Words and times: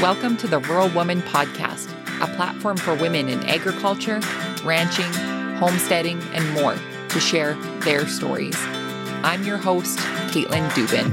Welcome 0.00 0.38
to 0.38 0.48
the 0.48 0.60
Rural 0.60 0.88
Woman 0.88 1.20
Podcast, 1.20 1.92
a 2.22 2.34
platform 2.34 2.78
for 2.78 2.94
women 2.94 3.28
in 3.28 3.44
agriculture, 3.44 4.18
ranching, 4.64 5.12
homesteading, 5.58 6.22
and 6.32 6.50
more 6.54 6.74
to 7.10 7.20
share 7.20 7.52
their 7.80 8.06
stories. 8.08 8.56
I'm 9.22 9.44
your 9.44 9.58
host, 9.58 9.98
Caitlin 10.30 10.66
Dubin. 10.70 11.12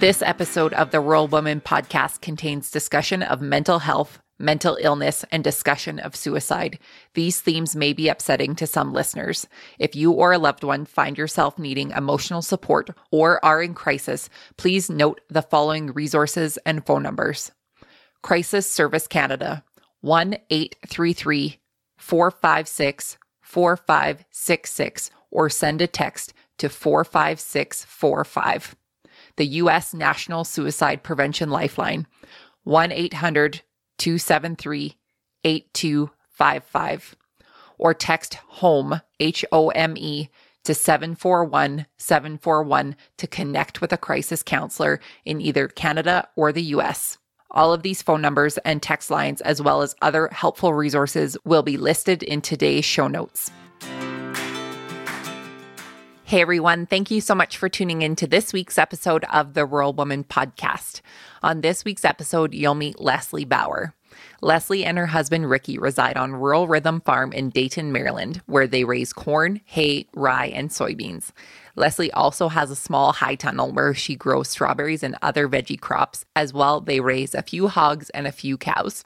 This 0.00 0.20
episode 0.20 0.74
of 0.74 0.90
the 0.90 1.00
Rural 1.00 1.26
Woman 1.26 1.62
Podcast 1.62 2.20
contains 2.20 2.70
discussion 2.70 3.22
of 3.22 3.40
mental 3.40 3.78
health 3.78 4.18
mental 4.38 4.76
illness, 4.80 5.24
and 5.30 5.44
discussion 5.44 5.98
of 5.98 6.16
suicide. 6.16 6.78
These 7.14 7.40
themes 7.40 7.76
may 7.76 7.92
be 7.92 8.08
upsetting 8.08 8.54
to 8.56 8.66
some 8.66 8.92
listeners. 8.92 9.46
If 9.78 9.94
you 9.94 10.12
or 10.12 10.32
a 10.32 10.38
loved 10.38 10.64
one 10.64 10.84
find 10.84 11.16
yourself 11.16 11.58
needing 11.58 11.90
emotional 11.90 12.42
support 12.42 12.90
or 13.10 13.44
are 13.44 13.62
in 13.62 13.74
crisis, 13.74 14.28
please 14.56 14.90
note 14.90 15.20
the 15.28 15.42
following 15.42 15.92
resources 15.92 16.58
and 16.66 16.84
phone 16.84 17.02
numbers 17.02 17.52
Crisis 18.22 18.70
Service 18.70 19.06
Canada 19.06 19.64
1 20.00 20.34
833 20.50 21.60
456 21.96 23.18
4566 23.40 25.10
or 25.30 25.50
send 25.50 25.82
a 25.82 25.86
text 25.86 26.32
to 26.58 26.68
45645. 26.68 28.76
The 29.36 29.46
U.S. 29.46 29.92
National 29.92 30.44
Suicide 30.44 31.02
Prevention 31.02 31.50
Lifeline 31.50 32.06
1 32.62 32.92
800 32.92 33.62
273 33.98 34.96
8255 35.44 37.16
or 37.78 37.94
text 37.94 38.34
HOME, 38.34 39.00
H 39.20 39.44
O 39.52 39.68
M 39.70 39.96
E, 39.96 40.30
to 40.64 40.74
741 40.74 41.86
741 41.98 42.96
to 43.18 43.26
connect 43.26 43.80
with 43.80 43.92
a 43.92 43.98
crisis 43.98 44.42
counselor 44.42 45.00
in 45.24 45.40
either 45.40 45.68
Canada 45.68 46.28
or 46.36 46.52
the 46.52 46.62
US. 46.62 47.18
All 47.50 47.72
of 47.72 47.82
these 47.82 48.02
phone 48.02 48.20
numbers 48.20 48.58
and 48.58 48.82
text 48.82 49.10
lines, 49.10 49.40
as 49.42 49.62
well 49.62 49.82
as 49.82 49.94
other 50.02 50.28
helpful 50.32 50.74
resources, 50.74 51.36
will 51.44 51.62
be 51.62 51.76
listed 51.76 52.22
in 52.22 52.40
today's 52.40 52.84
show 52.84 53.06
notes. 53.06 53.50
Hey 56.34 56.40
everyone, 56.40 56.86
thank 56.86 57.12
you 57.12 57.20
so 57.20 57.32
much 57.32 57.56
for 57.56 57.68
tuning 57.68 58.02
in 58.02 58.16
to 58.16 58.26
this 58.26 58.52
week's 58.52 58.76
episode 58.76 59.22
of 59.32 59.54
the 59.54 59.64
Rural 59.64 59.92
Woman 59.92 60.24
Podcast. 60.24 61.00
On 61.44 61.60
this 61.60 61.84
week's 61.84 62.04
episode, 62.04 62.54
you'll 62.54 62.74
meet 62.74 62.98
Leslie 62.98 63.44
Bauer. 63.44 63.94
Leslie 64.40 64.84
and 64.84 64.98
her 64.98 65.06
husband 65.06 65.48
Ricky 65.48 65.78
reside 65.78 66.16
on 66.16 66.32
Rural 66.32 66.66
Rhythm 66.66 67.00
Farm 67.02 67.32
in 67.32 67.50
Dayton, 67.50 67.92
Maryland, 67.92 68.42
where 68.46 68.66
they 68.66 68.82
raise 68.82 69.12
corn, 69.12 69.60
hay, 69.64 70.08
rye, 70.12 70.46
and 70.46 70.70
soybeans. 70.70 71.30
Leslie 71.76 72.10
also 72.10 72.48
has 72.48 72.68
a 72.68 72.74
small 72.74 73.12
high 73.12 73.36
tunnel 73.36 73.70
where 73.70 73.94
she 73.94 74.16
grows 74.16 74.48
strawberries 74.48 75.04
and 75.04 75.16
other 75.22 75.48
veggie 75.48 75.80
crops. 75.80 76.24
As 76.34 76.52
well, 76.52 76.80
they 76.80 76.98
raise 76.98 77.36
a 77.36 77.42
few 77.42 77.68
hogs 77.68 78.10
and 78.10 78.26
a 78.26 78.32
few 78.32 78.58
cows. 78.58 79.04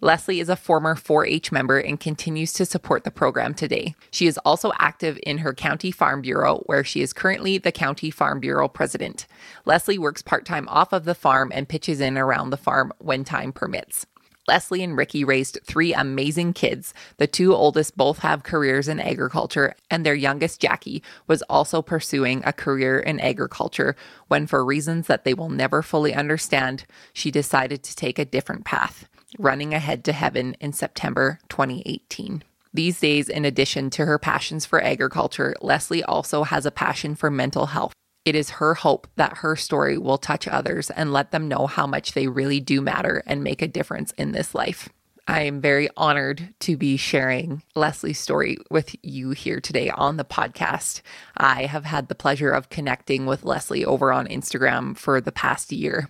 Leslie 0.00 0.38
is 0.38 0.48
a 0.48 0.54
former 0.54 0.94
4 0.94 1.26
H 1.26 1.50
member 1.50 1.76
and 1.76 1.98
continues 1.98 2.52
to 2.52 2.64
support 2.64 3.02
the 3.02 3.10
program 3.10 3.52
today. 3.52 3.96
She 4.12 4.28
is 4.28 4.38
also 4.44 4.70
active 4.78 5.18
in 5.24 5.38
her 5.38 5.52
County 5.52 5.90
Farm 5.90 6.22
Bureau, 6.22 6.58
where 6.66 6.84
she 6.84 7.02
is 7.02 7.12
currently 7.12 7.58
the 7.58 7.72
County 7.72 8.12
Farm 8.12 8.38
Bureau 8.38 8.68
president. 8.68 9.26
Leslie 9.64 9.98
works 9.98 10.22
part 10.22 10.44
time 10.44 10.68
off 10.68 10.92
of 10.92 11.04
the 11.04 11.16
farm 11.16 11.50
and 11.52 11.68
pitches 11.68 12.00
in 12.00 12.16
around 12.16 12.50
the 12.50 12.56
farm 12.56 12.92
when 12.98 13.24
time 13.24 13.52
permits. 13.52 14.06
Leslie 14.46 14.84
and 14.84 14.96
Ricky 14.96 15.24
raised 15.24 15.58
three 15.64 15.92
amazing 15.92 16.52
kids. 16.52 16.94
The 17.16 17.26
two 17.26 17.52
oldest 17.52 17.96
both 17.96 18.20
have 18.20 18.44
careers 18.44 18.86
in 18.86 19.00
agriculture, 19.00 19.74
and 19.90 20.06
their 20.06 20.14
youngest, 20.14 20.60
Jackie, 20.60 21.02
was 21.26 21.42
also 21.50 21.82
pursuing 21.82 22.42
a 22.46 22.52
career 22.52 23.00
in 23.00 23.18
agriculture 23.18 23.96
when, 24.28 24.46
for 24.46 24.64
reasons 24.64 25.08
that 25.08 25.24
they 25.24 25.34
will 25.34 25.50
never 25.50 25.82
fully 25.82 26.14
understand, 26.14 26.86
she 27.12 27.32
decided 27.32 27.82
to 27.82 27.96
take 27.96 28.20
a 28.20 28.24
different 28.24 28.64
path 28.64 29.08
running 29.38 29.74
ahead 29.74 30.04
to 30.04 30.12
heaven 30.12 30.56
in 30.60 30.72
September 30.72 31.38
2018. 31.48 32.42
These 32.72 33.00
days, 33.00 33.28
in 33.28 33.44
addition 33.44 33.90
to 33.90 34.04
her 34.04 34.18
passions 34.18 34.66
for 34.66 34.82
agriculture, 34.82 35.54
Leslie 35.60 36.04
also 36.04 36.44
has 36.44 36.66
a 36.66 36.70
passion 36.70 37.14
for 37.14 37.30
mental 37.30 37.66
health. 37.66 37.92
It 38.24 38.34
is 38.34 38.50
her 38.50 38.74
hope 38.74 39.08
that 39.16 39.38
her 39.38 39.56
story 39.56 39.96
will 39.96 40.18
touch 40.18 40.46
others 40.46 40.90
and 40.90 41.12
let 41.12 41.30
them 41.30 41.48
know 41.48 41.66
how 41.66 41.86
much 41.86 42.12
they 42.12 42.28
really 42.28 42.60
do 42.60 42.80
matter 42.80 43.22
and 43.26 43.42
make 43.42 43.62
a 43.62 43.68
difference 43.68 44.12
in 44.12 44.32
this 44.32 44.54
life. 44.54 44.88
I 45.26 45.42
am 45.42 45.60
very 45.60 45.90
honored 45.94 46.54
to 46.60 46.78
be 46.78 46.96
sharing 46.96 47.62
Leslie's 47.74 48.18
story 48.18 48.56
with 48.70 48.96
you 49.02 49.30
here 49.30 49.60
today 49.60 49.90
on 49.90 50.16
the 50.16 50.24
podcast. 50.24 51.02
I 51.36 51.66
have 51.66 51.84
had 51.84 52.08
the 52.08 52.14
pleasure 52.14 52.50
of 52.50 52.70
connecting 52.70 53.26
with 53.26 53.44
Leslie 53.44 53.84
over 53.84 54.10
on 54.10 54.26
Instagram 54.26 54.96
for 54.96 55.20
the 55.20 55.32
past 55.32 55.70
year. 55.70 56.08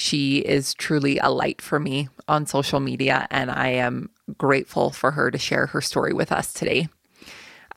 She 0.00 0.38
is 0.38 0.72
truly 0.72 1.18
a 1.18 1.28
light 1.28 1.60
for 1.60 1.78
me 1.78 2.08
on 2.26 2.46
social 2.46 2.80
media, 2.80 3.26
and 3.30 3.50
I 3.50 3.68
am 3.68 4.08
grateful 4.38 4.88
for 4.88 5.10
her 5.10 5.30
to 5.30 5.36
share 5.36 5.66
her 5.66 5.82
story 5.82 6.14
with 6.14 6.32
us 6.32 6.54
today. 6.54 6.88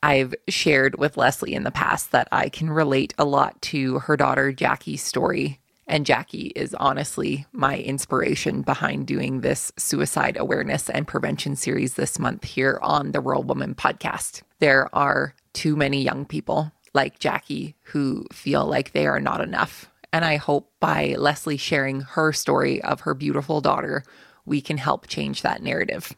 I've 0.02 0.34
shared 0.48 0.98
with 0.98 1.18
Leslie 1.18 1.54
in 1.54 1.64
the 1.64 1.70
past 1.70 2.12
that 2.12 2.30
I 2.32 2.48
can 2.48 2.70
relate 2.70 3.14
a 3.18 3.26
lot 3.26 3.62
to 3.64 4.00
her 4.00 4.16
daughter 4.16 4.54
Jackie's 4.54 5.04
story. 5.04 5.60
And 5.86 6.06
Jackie 6.06 6.54
is 6.56 6.74
honestly 6.76 7.46
my 7.52 7.80
inspiration 7.80 8.62
behind 8.62 9.06
doing 9.06 9.42
this 9.42 9.74
suicide 9.76 10.38
awareness 10.40 10.90
and 10.90 11.06
prevention 11.06 11.58
series 11.58 11.96
this 11.96 12.20
month 12.20 12.46
here 12.46 12.80
on 12.82 13.12
the 13.12 13.20
Rural 13.20 13.44
Woman 13.44 13.76
podcast. 13.76 14.44
There 14.60 14.88
are 14.96 15.36
too 15.52 15.76
many 15.76 16.02
young 16.02 16.24
people 16.24 16.72
like 16.94 17.20
Jackie 17.20 17.76
who 17.82 18.26
feel 18.32 18.66
like 18.66 18.94
they 18.94 19.08
are 19.08 19.20
not 19.20 19.42
enough 19.42 19.90
and 20.14 20.24
I 20.24 20.36
hope 20.36 20.72
by 20.80 21.16
Leslie 21.18 21.58
sharing 21.58 22.02
her 22.02 22.32
story 22.32 22.82
of 22.84 23.02
her 23.02 23.16
beautiful 23.16 23.62
daughter, 23.62 24.04
we 24.46 24.62
can 24.62 24.78
help 24.78 25.08
change 25.08 25.42
that 25.42 25.64
narrative. 25.64 26.14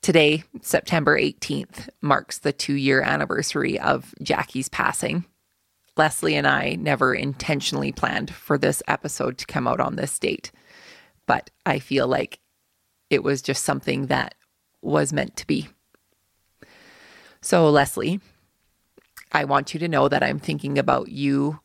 Today, 0.00 0.44
September 0.62 1.18
18th, 1.18 1.88
marks 2.00 2.38
the 2.38 2.52
two 2.52 2.74
year 2.74 3.02
anniversary 3.02 3.78
of 3.80 4.14
Jackie's 4.22 4.68
passing. 4.68 5.24
Leslie 5.96 6.36
and 6.36 6.46
I 6.46 6.76
never 6.76 7.12
intentionally 7.12 7.90
planned 7.90 8.32
for 8.32 8.56
this 8.56 8.80
episode 8.86 9.36
to 9.38 9.46
come 9.46 9.66
out 9.66 9.80
on 9.80 9.96
this 9.96 10.16
date, 10.18 10.52
but 11.26 11.50
I 11.66 11.80
feel 11.80 12.06
like 12.06 12.38
it 13.10 13.24
was 13.24 13.42
just 13.42 13.64
something 13.64 14.06
that 14.06 14.36
was 14.82 15.12
meant 15.12 15.36
to 15.38 15.46
be. 15.48 15.68
So, 17.42 17.68
Leslie, 17.68 18.20
I 19.32 19.44
want 19.44 19.74
you 19.74 19.80
to 19.80 19.88
know 19.88 20.08
that 20.08 20.22
I'm 20.22 20.38
thinking 20.38 20.78
about 20.78 21.08
you, 21.08 21.58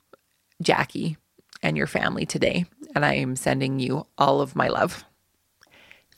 Jackie, 0.61 1.17
and 1.65 1.75
your 1.75 1.87
family 1.87 2.27
today, 2.27 2.65
and 2.93 3.03
I 3.03 3.15
am 3.15 3.35
sending 3.35 3.79
you 3.79 4.05
all 4.19 4.39
of 4.39 4.55
my 4.55 4.67
love. 4.67 5.03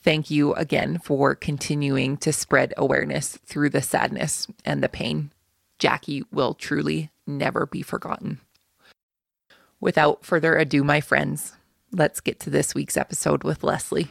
Thank 0.02 0.30
you 0.30 0.52
again 0.54 0.98
for 0.98 1.34
continuing 1.34 2.18
to 2.18 2.34
spread 2.34 2.74
awareness 2.76 3.38
through 3.46 3.70
the 3.70 3.80
sadness 3.80 4.46
and 4.66 4.82
the 4.82 4.90
pain. 4.90 5.32
Jackie 5.78 6.22
will 6.30 6.52
truly 6.52 7.10
never 7.26 7.64
be 7.64 7.80
forgotten. 7.80 8.40
Without 9.80 10.22
further 10.22 10.54
ado, 10.54 10.84
my 10.84 11.00
friends, 11.00 11.54
let's 11.92 12.20
get 12.20 12.38
to 12.40 12.50
this 12.50 12.74
week's 12.74 12.98
episode 12.98 13.42
with 13.42 13.64
Leslie. 13.64 14.10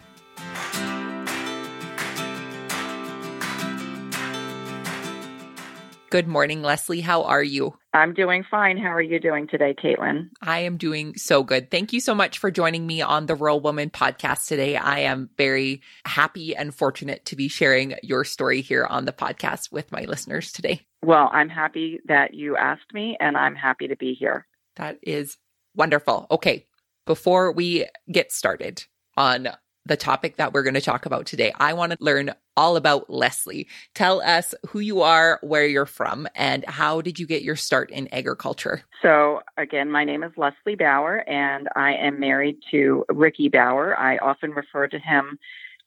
Good 6.10 6.28
morning, 6.28 6.62
Leslie. 6.62 7.02
How 7.02 7.24
are 7.24 7.44
you? 7.44 7.78
I'm 7.94 8.14
doing 8.14 8.46
fine. 8.50 8.78
How 8.78 8.94
are 8.94 9.02
you 9.02 9.20
doing 9.20 9.46
today, 9.46 9.74
Caitlin? 9.74 10.30
I 10.42 10.60
am 10.60 10.78
doing 10.78 11.18
so 11.18 11.44
good. 11.44 11.70
Thank 11.70 11.92
you 11.92 12.00
so 12.00 12.16
much 12.16 12.38
for 12.38 12.50
joining 12.50 12.88
me 12.88 13.02
on 13.02 13.26
the 13.26 13.36
Rural 13.36 13.60
Woman 13.60 13.90
podcast 13.90 14.48
today. 14.48 14.78
I 14.78 15.00
am 15.00 15.30
very 15.38 15.82
happy 16.06 16.56
and 16.56 16.74
fortunate 16.74 17.26
to 17.26 17.36
be 17.36 17.50
sharing 17.50 17.96
your 18.04 18.24
story 18.24 18.62
here 18.62 18.86
on 18.86 19.04
the 19.04 19.12
podcast 19.12 19.74
with 19.74 19.92
my 19.92 20.04
listeners 20.04 20.54
today. 20.54 20.80
Well, 21.04 21.30
I'm 21.34 21.50
happy 21.50 22.00
that 22.08 22.34
you 22.34 22.56
asked 22.56 22.94
me, 22.94 23.18
and 23.20 23.36
I'm 23.36 23.56
happy 23.56 23.90
to 23.90 23.98
be 23.98 24.14
here. 24.14 24.48
That 24.78 25.00
is 25.02 25.38
wonderful. 25.76 26.28
Okay, 26.32 26.68
before 27.06 27.52
we 27.52 27.86
get 28.10 28.32
started 28.32 28.86
on 29.18 29.50
the 29.88 29.98
topic 29.98 30.38
that 30.38 30.54
we're 30.54 30.64
going 30.64 30.74
to 30.74 30.82
talk 30.82 31.06
about 31.06 31.26
today. 31.26 31.54
I 31.56 31.74
want 31.74 31.94
to 31.94 31.98
learn 32.00 32.34
all 32.56 32.76
about 32.76 33.10
Leslie. 33.10 33.68
Tell 33.94 34.22
us 34.22 34.54
who 34.68 34.80
you 34.80 35.02
are, 35.02 35.40
where 35.42 35.66
you're 35.66 35.86
from, 35.86 36.28
and 36.36 36.66
how 36.66 37.02
did 37.02 37.20
you 37.20 37.28
get 37.28 37.44
your 37.44 37.56
start 37.56 37.92
in 37.92 38.08
agriculture? 38.14 38.84
So, 39.02 39.42
again, 39.58 39.90
my 39.90 40.04
name 40.04 40.24
is 40.24 40.32
Leslie 40.38 40.76
Bauer, 40.76 41.18
and 41.28 41.70
I 41.76 41.94
am 41.94 42.20
married 42.20 42.58
to 42.72 43.06
Ricky 43.10 43.50
Bauer. 43.50 43.98
I 43.98 44.18
often 44.18 44.52
refer 44.52 44.88
to 44.88 45.00
him 45.00 45.38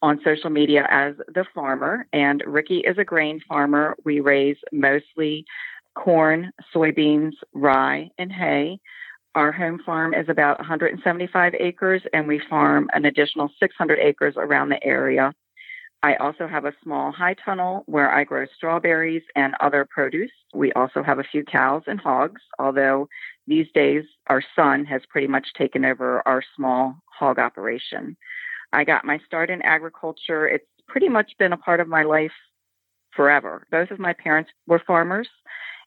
on 0.03 0.21
social 0.25 0.51
media 0.51 0.87
as 0.91 1.15
the 1.29 1.45
farmer, 1.55 2.07
and 2.13 2.43
Ricky 2.47 2.79
is 2.79 2.97
a 2.99 3.05
grain 3.05 3.41
farmer. 3.49 3.97
We 4.05 4.21
raise 4.21 4.57
mostly 4.73 5.45
corn, 5.95 6.53
soybeans, 6.75 7.33
rye, 7.53 8.11
and 8.19 8.33
hay. 8.33 8.81
Our 9.37 9.53
home 9.53 9.81
farm 9.87 10.13
is 10.13 10.29
about 10.29 10.59
175 10.59 11.55
acres, 11.55 12.03
and 12.13 12.27
we 12.27 12.41
farm 12.51 12.89
an 12.93 13.05
additional 13.05 13.49
600 13.61 13.99
acres 14.01 14.35
around 14.37 14.71
the 14.71 14.85
area. 14.85 15.33
I 16.03 16.15
also 16.17 16.49
have 16.49 16.65
a 16.65 16.75
small 16.83 17.13
high 17.13 17.35
tunnel 17.35 17.85
where 17.87 18.11
I 18.11 18.25
grow 18.25 18.47
strawberries 18.57 19.23
and 19.37 19.55
other 19.61 19.87
produce. 19.89 20.33
We 20.53 20.73
also 20.73 21.03
have 21.03 21.21
a 21.21 21.25
few 21.25 21.45
cows 21.45 21.83
and 21.87 22.01
hogs, 22.01 22.41
although 22.59 23.09
these 23.47 23.67
days, 23.73 24.05
our 24.29 24.43
son 24.57 24.85
has 24.87 25.03
pretty 25.09 25.27
much 25.29 25.53
taken 25.57 25.85
over 25.85 26.27
our 26.27 26.43
small 26.57 26.97
hog 27.07 27.39
operation. 27.39 28.17
I 28.73 28.83
got 28.85 29.05
my 29.05 29.19
start 29.27 29.51
in 29.51 29.63
agriculture. 29.63 30.49
It's 30.49 30.67
pretty 30.89 31.09
much 31.09 31.33
been 31.39 31.53
a 31.53 31.59
part 31.59 31.81
of 31.81 31.87
my 31.87 32.03
life 32.03 32.33
forever. 33.15 33.67
Both 33.71 33.91
of 33.91 33.99
my 33.99 34.15
parents 34.15 34.51
were 34.67 34.83
farmers, 34.87 35.29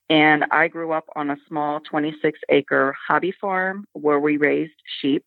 and 0.09 0.45
I 0.51 0.67
grew 0.67 0.91
up 0.91 1.05
on 1.15 1.29
a 1.29 1.37
small 1.47 1.79
26 1.79 2.39
acre 2.49 2.95
hobby 3.07 3.33
farm 3.39 3.85
where 3.93 4.19
we 4.19 4.37
raised 4.37 4.73
sheep. 5.01 5.25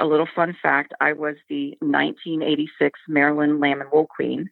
A 0.00 0.06
little 0.06 0.28
fun 0.34 0.56
fact 0.62 0.92
I 1.00 1.12
was 1.12 1.36
the 1.48 1.70
1986 1.80 2.98
Maryland 3.08 3.60
Lamb 3.60 3.80
and 3.80 3.90
Wool 3.90 4.06
Queen. 4.06 4.50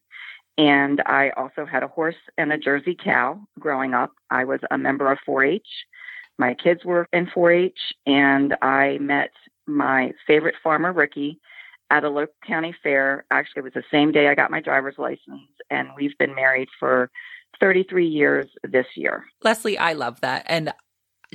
And 0.56 1.02
I 1.06 1.30
also 1.30 1.66
had 1.66 1.82
a 1.82 1.88
horse 1.88 2.14
and 2.38 2.52
a 2.52 2.58
Jersey 2.58 2.94
cow 2.94 3.40
growing 3.58 3.92
up. 3.92 4.12
I 4.30 4.44
was 4.44 4.60
a 4.70 4.78
member 4.78 5.10
of 5.10 5.18
4 5.26 5.44
H. 5.44 5.66
My 6.38 6.54
kids 6.54 6.84
were 6.84 7.08
in 7.12 7.28
4 7.32 7.50
H, 7.50 7.78
and 8.06 8.56
I 8.62 8.98
met 9.00 9.30
my 9.66 10.12
favorite 10.26 10.54
farmer, 10.62 10.92
Ricky, 10.92 11.40
at 11.90 12.04
a 12.04 12.08
local 12.08 12.34
county 12.46 12.74
fair. 12.82 13.24
Actually, 13.30 13.60
it 13.60 13.64
was 13.64 13.72
the 13.74 13.84
same 13.90 14.12
day 14.12 14.28
I 14.28 14.34
got 14.34 14.50
my 14.50 14.60
driver's 14.60 14.98
license, 14.98 15.50
and 15.70 15.88
we've 15.96 16.16
been 16.18 16.34
married 16.34 16.68
for 16.78 17.10
33 17.60 18.06
years 18.06 18.46
this 18.62 18.86
year. 18.96 19.24
Leslie, 19.42 19.78
I 19.78 19.94
love 19.94 20.20
that. 20.20 20.44
And 20.46 20.72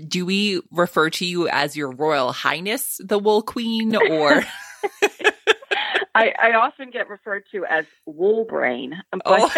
do 0.07 0.25
we 0.25 0.61
refer 0.71 1.09
to 1.11 1.25
you 1.25 1.47
as 1.49 1.75
your 1.75 1.91
Royal 1.91 2.31
Highness, 2.31 2.99
the 3.03 3.19
Wool 3.19 3.41
Queen, 3.41 3.95
or? 3.95 4.43
I, 6.15 6.33
I, 6.41 6.53
often 6.53 6.89
get 6.89 7.09
referred 7.09 7.43
to 7.51 7.65
as 7.65 7.85
wool 8.05 8.43
brain. 8.45 8.95
Oh. 9.25 9.49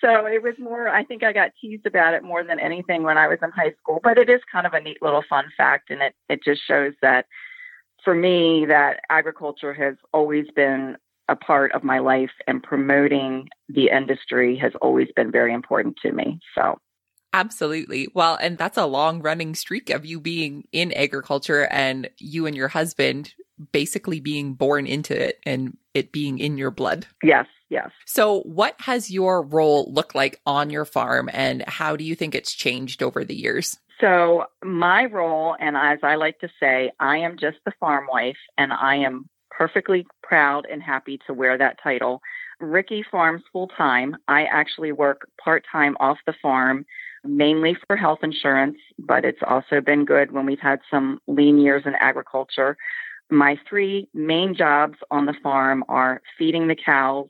so 0.00 0.26
it 0.26 0.42
was 0.42 0.54
more, 0.58 0.88
I 0.88 1.04
think 1.04 1.22
I 1.22 1.32
got 1.32 1.50
teased 1.60 1.86
about 1.86 2.14
it 2.14 2.22
more 2.22 2.44
than 2.44 2.60
anything 2.60 3.02
when 3.02 3.18
I 3.18 3.26
was 3.28 3.38
in 3.42 3.50
high 3.50 3.74
school. 3.80 4.00
But 4.02 4.18
it 4.18 4.30
is 4.30 4.40
kind 4.50 4.66
of 4.66 4.72
a 4.72 4.80
neat 4.80 5.02
little 5.02 5.24
fun 5.28 5.46
fact. 5.56 5.90
And 5.90 6.00
it, 6.00 6.14
it 6.28 6.44
just 6.44 6.62
shows 6.66 6.94
that 7.02 7.26
for 8.04 8.14
me, 8.14 8.66
that 8.68 9.00
agriculture 9.10 9.74
has 9.74 9.96
always 10.12 10.46
been 10.54 10.96
a 11.28 11.36
part 11.36 11.72
of 11.72 11.82
my 11.82 11.98
life 11.98 12.30
and 12.46 12.62
promoting 12.62 13.48
the 13.68 13.88
industry 13.88 14.56
has 14.56 14.72
always 14.80 15.08
been 15.16 15.30
very 15.30 15.52
important 15.52 15.96
to 16.02 16.12
me. 16.12 16.38
So 16.54 16.78
Absolutely. 17.32 18.08
Well, 18.14 18.38
and 18.40 18.56
that's 18.56 18.78
a 18.78 18.86
long 18.86 19.20
running 19.20 19.54
streak 19.54 19.90
of 19.90 20.06
you 20.06 20.20
being 20.20 20.64
in 20.72 20.90
agriculture 20.92 21.66
and 21.70 22.08
you 22.18 22.46
and 22.46 22.56
your 22.56 22.68
husband 22.68 23.34
basically 23.72 24.20
being 24.20 24.54
born 24.54 24.86
into 24.86 25.14
it 25.20 25.38
and 25.44 25.76
it 25.92 26.12
being 26.12 26.38
in 26.38 26.56
your 26.56 26.70
blood. 26.70 27.06
Yes, 27.22 27.46
yes. 27.68 27.90
So, 28.06 28.40
what 28.40 28.74
has 28.80 29.10
your 29.10 29.42
role 29.42 29.92
looked 29.92 30.14
like 30.14 30.40
on 30.46 30.70
your 30.70 30.86
farm 30.86 31.28
and 31.32 31.62
how 31.68 31.96
do 31.96 32.04
you 32.04 32.14
think 32.14 32.34
it's 32.34 32.54
changed 32.54 33.02
over 33.02 33.22
the 33.22 33.36
years? 33.36 33.78
So, 34.00 34.44
my 34.64 35.04
role, 35.04 35.56
and 35.58 35.76
as 35.76 35.98
I 36.02 36.16
like 36.16 36.38
to 36.40 36.48
say, 36.60 36.92
I 37.00 37.18
am 37.18 37.36
just 37.38 37.58
the 37.64 37.72
farm 37.80 38.06
wife, 38.10 38.36
and 38.58 38.72
I 38.72 38.96
am 38.96 39.28
perfectly 39.56 40.06
proud 40.22 40.66
and 40.70 40.82
happy 40.82 41.18
to 41.26 41.34
wear 41.34 41.56
that 41.56 41.78
title. 41.82 42.20
Ricky 42.60 43.04
farms 43.10 43.42
full 43.52 43.68
time. 43.68 44.16
I 44.28 44.44
actually 44.44 44.92
work 44.92 45.28
part 45.42 45.64
time 45.70 45.96
off 46.00 46.18
the 46.26 46.34
farm, 46.42 46.84
mainly 47.24 47.76
for 47.86 47.96
health 47.96 48.20
insurance, 48.22 48.76
but 48.98 49.24
it's 49.24 49.42
also 49.46 49.80
been 49.80 50.04
good 50.04 50.32
when 50.32 50.46
we've 50.46 50.60
had 50.60 50.80
some 50.90 51.20
lean 51.26 51.58
years 51.58 51.82
in 51.86 51.94
agriculture. 51.94 52.76
My 53.30 53.58
three 53.68 54.08
main 54.14 54.54
jobs 54.54 54.98
on 55.10 55.26
the 55.26 55.34
farm 55.42 55.84
are 55.88 56.20
feeding 56.38 56.68
the 56.68 56.76
cows, 56.76 57.28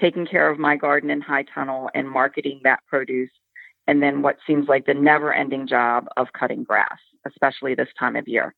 taking 0.00 0.26
care 0.26 0.50
of 0.50 0.58
my 0.58 0.76
garden 0.76 1.10
in 1.10 1.20
High 1.20 1.44
Tunnel, 1.54 1.90
and 1.94 2.08
marketing 2.08 2.60
that 2.64 2.80
produce 2.88 3.30
and 3.86 4.02
then 4.02 4.22
what 4.22 4.36
seems 4.46 4.68
like 4.68 4.86
the 4.86 4.94
never 4.94 5.32
ending 5.32 5.66
job 5.66 6.06
of 6.16 6.28
cutting 6.38 6.64
grass, 6.64 6.98
especially 7.26 7.74
this 7.74 7.88
time 7.98 8.16
of 8.16 8.28
year. 8.28 8.54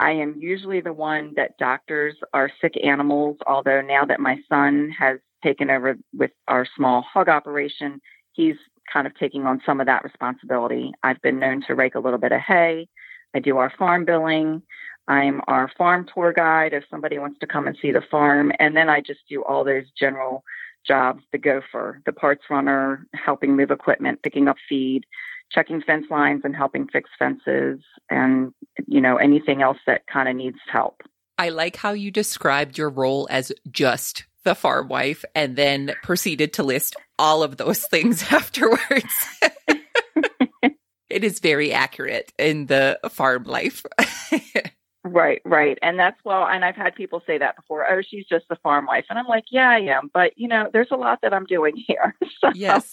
I 0.00 0.12
am 0.12 0.36
usually 0.38 0.80
the 0.80 0.92
one 0.92 1.32
that 1.36 1.58
doctors 1.58 2.16
are 2.32 2.50
sick 2.60 2.74
animals, 2.82 3.36
although 3.46 3.80
now 3.80 4.04
that 4.04 4.20
my 4.20 4.38
son 4.48 4.94
has 4.98 5.18
taken 5.42 5.70
over 5.70 5.96
with 6.16 6.30
our 6.46 6.66
small 6.76 7.02
hog 7.02 7.28
operation, 7.28 8.00
he's 8.32 8.56
kind 8.92 9.06
of 9.06 9.14
taking 9.16 9.44
on 9.44 9.60
some 9.66 9.80
of 9.80 9.86
that 9.86 10.04
responsibility. 10.04 10.92
I've 11.02 11.20
been 11.22 11.38
known 11.38 11.62
to 11.66 11.74
rake 11.74 11.94
a 11.94 12.00
little 12.00 12.18
bit 12.18 12.32
of 12.32 12.40
hay. 12.40 12.88
I 13.34 13.40
do 13.40 13.58
our 13.58 13.72
farm 13.78 14.04
billing. 14.04 14.62
I'm 15.08 15.40
our 15.48 15.70
farm 15.76 16.06
tour 16.12 16.32
guide 16.32 16.74
if 16.74 16.84
somebody 16.90 17.18
wants 17.18 17.38
to 17.40 17.46
come 17.46 17.66
and 17.66 17.76
see 17.80 17.92
the 17.92 18.02
farm. 18.10 18.52
And 18.58 18.76
then 18.76 18.88
I 18.88 19.00
just 19.00 19.20
do 19.28 19.42
all 19.44 19.64
those 19.64 19.84
general 19.98 20.44
jobs 20.86 21.22
the 21.32 21.38
gopher, 21.38 22.00
the 22.06 22.12
parts 22.12 22.44
runner, 22.50 23.06
helping 23.14 23.56
move 23.56 23.70
equipment, 23.70 24.22
picking 24.22 24.48
up 24.48 24.56
feed, 24.68 25.04
checking 25.50 25.82
fence 25.82 26.06
lines 26.10 26.42
and 26.44 26.54
helping 26.54 26.88
fix 26.88 27.10
fences, 27.18 27.80
and 28.10 28.52
you 28.86 29.00
know 29.00 29.16
anything 29.16 29.62
else 29.62 29.78
that 29.86 30.02
kind 30.06 30.28
of 30.28 30.36
needs 30.36 30.58
help. 30.70 31.02
I 31.38 31.50
like 31.50 31.76
how 31.76 31.92
you 31.92 32.10
described 32.10 32.76
your 32.76 32.90
role 32.90 33.28
as 33.30 33.52
just 33.70 34.24
the 34.44 34.54
farm 34.54 34.88
wife 34.88 35.24
and 35.34 35.56
then 35.56 35.92
proceeded 36.02 36.52
to 36.54 36.62
list 36.62 36.96
all 37.18 37.42
of 37.42 37.56
those 37.56 37.86
things 37.90 38.22
afterwards. 38.32 39.14
it 41.08 41.24
is 41.24 41.38
very 41.38 41.72
accurate 41.72 42.32
in 42.38 42.66
the 42.66 42.98
farm 43.10 43.44
life. 43.44 43.84
Right, 45.04 45.40
right. 45.44 45.78
And 45.80 45.98
that's 45.98 46.18
well, 46.24 46.46
and 46.46 46.64
I've 46.64 46.74
had 46.74 46.94
people 46.94 47.22
say 47.26 47.38
that 47.38 47.56
before. 47.56 47.90
Oh, 47.90 48.02
she's 48.02 48.26
just 48.26 48.46
the 48.48 48.56
farm 48.56 48.86
wife. 48.86 49.04
And 49.08 49.18
I'm 49.18 49.26
like, 49.26 49.44
yeah, 49.50 49.70
I 49.70 49.78
am. 49.78 50.10
But, 50.12 50.32
you 50.36 50.48
know, 50.48 50.68
there's 50.72 50.90
a 50.90 50.96
lot 50.96 51.20
that 51.22 51.32
I'm 51.32 51.44
doing 51.44 51.74
here. 51.76 52.16
so, 52.40 52.50
yes. 52.54 52.92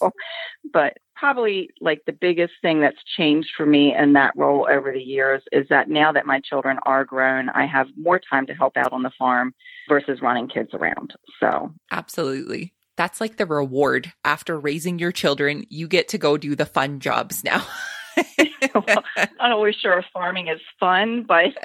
But 0.72 0.98
probably 1.16 1.72
like 1.82 2.04
the 2.06 2.14
biggest 2.14 2.54
thing 2.62 2.82
that's 2.82 3.04
changed 3.18 3.50
for 3.58 3.66
me 3.66 3.96
in 3.96 4.14
that 4.14 4.34
role 4.36 4.68
over 4.70 4.92
the 4.92 5.02
years 5.02 5.42
is 5.52 5.68
that 5.70 5.90
now 5.90 6.12
that 6.12 6.26
my 6.26 6.40
children 6.42 6.78
are 6.86 7.06
grown, 7.06 7.50
I 7.50 7.66
have 7.66 7.88
more 7.98 8.20
time 8.20 8.46
to 8.48 8.54
help 8.54 8.78
out 8.78 8.94
on 8.94 9.02
the 9.02 9.12
farm 9.18 9.54
versus 9.90 10.22
running 10.22 10.48
kids 10.48 10.70
around. 10.74 11.14
So, 11.40 11.74
absolutely. 11.92 12.74
That's 12.98 13.20
like 13.20 13.38
the 13.38 13.46
reward 13.46 14.14
after 14.24 14.58
raising 14.60 15.00
your 15.00 15.12
children. 15.12 15.66
You 15.70 15.88
get 15.88 16.08
to 16.10 16.18
go 16.18 16.38
do 16.38 16.56
the 16.56 16.66
fun 16.66 17.00
jobs 17.00 17.44
now. 17.44 17.66
well, 18.74 19.04
I'm 19.18 19.30
not 19.40 19.52
always 19.52 19.76
sure 19.76 20.00
if 20.00 20.06
farming 20.14 20.48
is 20.48 20.62
fun, 20.80 21.24
but 21.24 21.54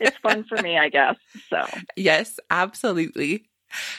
it's 0.00 0.16
fun 0.18 0.44
for 0.44 0.60
me, 0.62 0.78
I 0.78 0.88
guess. 0.88 1.16
So, 1.48 1.64
yes, 1.96 2.38
absolutely. 2.50 3.44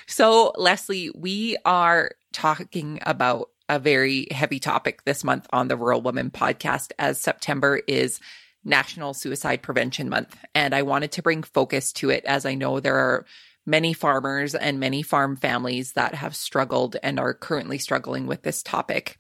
So, 0.08 0.54
Leslie, 0.56 1.12
we 1.16 1.58
are 1.66 2.12
talking 2.32 3.00
about 3.06 3.50
a 3.70 3.80
very 3.80 4.28
heavy 4.32 4.60
topic 4.60 5.04
this 5.04 5.24
month 5.24 5.48
on 5.52 5.68
the 5.68 5.78
Rural 5.78 6.02
Woman 6.02 6.30
podcast, 6.30 6.92
as 7.00 7.20
September 7.20 7.82
is 7.88 8.20
National 8.64 9.14
Suicide 9.14 9.62
Prevention 9.62 10.10
Month. 10.10 10.38
And 10.54 10.74
I 10.76 10.84
wanted 10.84 11.12
to 11.14 11.22
bring 11.22 11.44
focus 11.44 11.92
to 11.94 12.10
it 12.10 12.26
as 12.26 12.46
I 12.46 12.56
know 12.56 12.80
there 12.80 12.98
are 12.98 13.26
many 13.66 13.94
farmers 13.94 14.56
and 14.56 14.80
many 14.80 15.02
farm 15.02 15.36
families 15.38 15.94
that 15.94 16.16
have 16.16 16.36
struggled 16.36 16.98
and 17.02 17.20
are 17.20 17.34
currently 17.34 17.78
struggling 17.78 18.28
with 18.28 18.44
this 18.44 18.62
topic. 18.62 19.20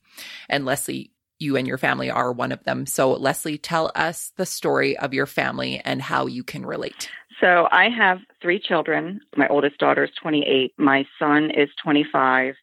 And 0.49 0.65
Leslie, 0.65 1.12
you 1.43 1.55
and 1.57 1.67
your 1.67 1.77
family 1.77 2.09
are 2.09 2.31
one 2.31 2.51
of 2.51 2.63
them. 2.63 2.85
So, 2.85 3.11
Leslie, 3.11 3.57
tell 3.57 3.91
us 3.95 4.31
the 4.37 4.45
story 4.45 4.97
of 4.97 5.13
your 5.13 5.25
family 5.25 5.81
and 5.83 6.01
how 6.01 6.25
you 6.25 6.43
can 6.43 6.65
relate. 6.65 7.09
So, 7.39 7.67
I 7.71 7.89
have 7.89 8.19
three 8.41 8.59
children. 8.59 9.21
My 9.35 9.47
oldest 9.47 9.77
daughter 9.77 10.05
is 10.05 10.11
28, 10.21 10.73
my 10.77 11.05
son 11.19 11.51
is 11.51 11.69
25. 11.83 12.55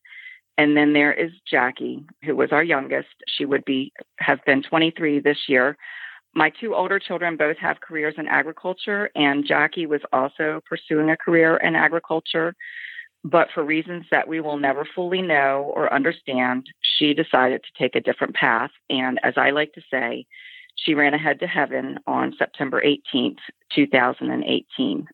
And 0.58 0.76
then 0.76 0.92
there 0.92 1.12
is 1.12 1.30
Jackie, 1.50 2.04
who 2.24 2.36
was 2.36 2.52
our 2.52 2.62
youngest. 2.62 3.08
She 3.28 3.46
would 3.46 3.64
be 3.64 3.92
have 4.18 4.44
been 4.44 4.62
23 4.62 5.20
this 5.20 5.38
year. 5.48 5.78
My 6.34 6.50
two 6.60 6.74
older 6.74 6.98
children 6.98 7.36
both 7.36 7.56
have 7.58 7.80
careers 7.80 8.14
in 8.18 8.28
agriculture, 8.28 9.10
and 9.14 9.44
Jackie 9.46 9.86
was 9.86 10.02
also 10.12 10.60
pursuing 10.68 11.10
a 11.10 11.16
career 11.16 11.56
in 11.56 11.74
agriculture. 11.74 12.54
But 13.22 13.48
for 13.54 13.62
reasons 13.62 14.06
that 14.10 14.28
we 14.28 14.40
will 14.40 14.56
never 14.56 14.86
fully 14.94 15.20
know 15.20 15.72
or 15.74 15.92
understand, 15.92 16.66
she 16.80 17.12
decided 17.12 17.62
to 17.62 17.82
take 17.82 17.94
a 17.94 18.00
different 18.00 18.34
path. 18.34 18.70
And 18.88 19.20
as 19.22 19.34
I 19.36 19.50
like 19.50 19.72
to 19.74 19.82
say, 19.90 20.26
she 20.76 20.94
ran 20.94 21.12
ahead 21.12 21.40
to 21.40 21.46
heaven 21.46 21.98
on 22.06 22.34
September 22.38 22.82
18th, 22.82 23.38
2018. 23.74 25.06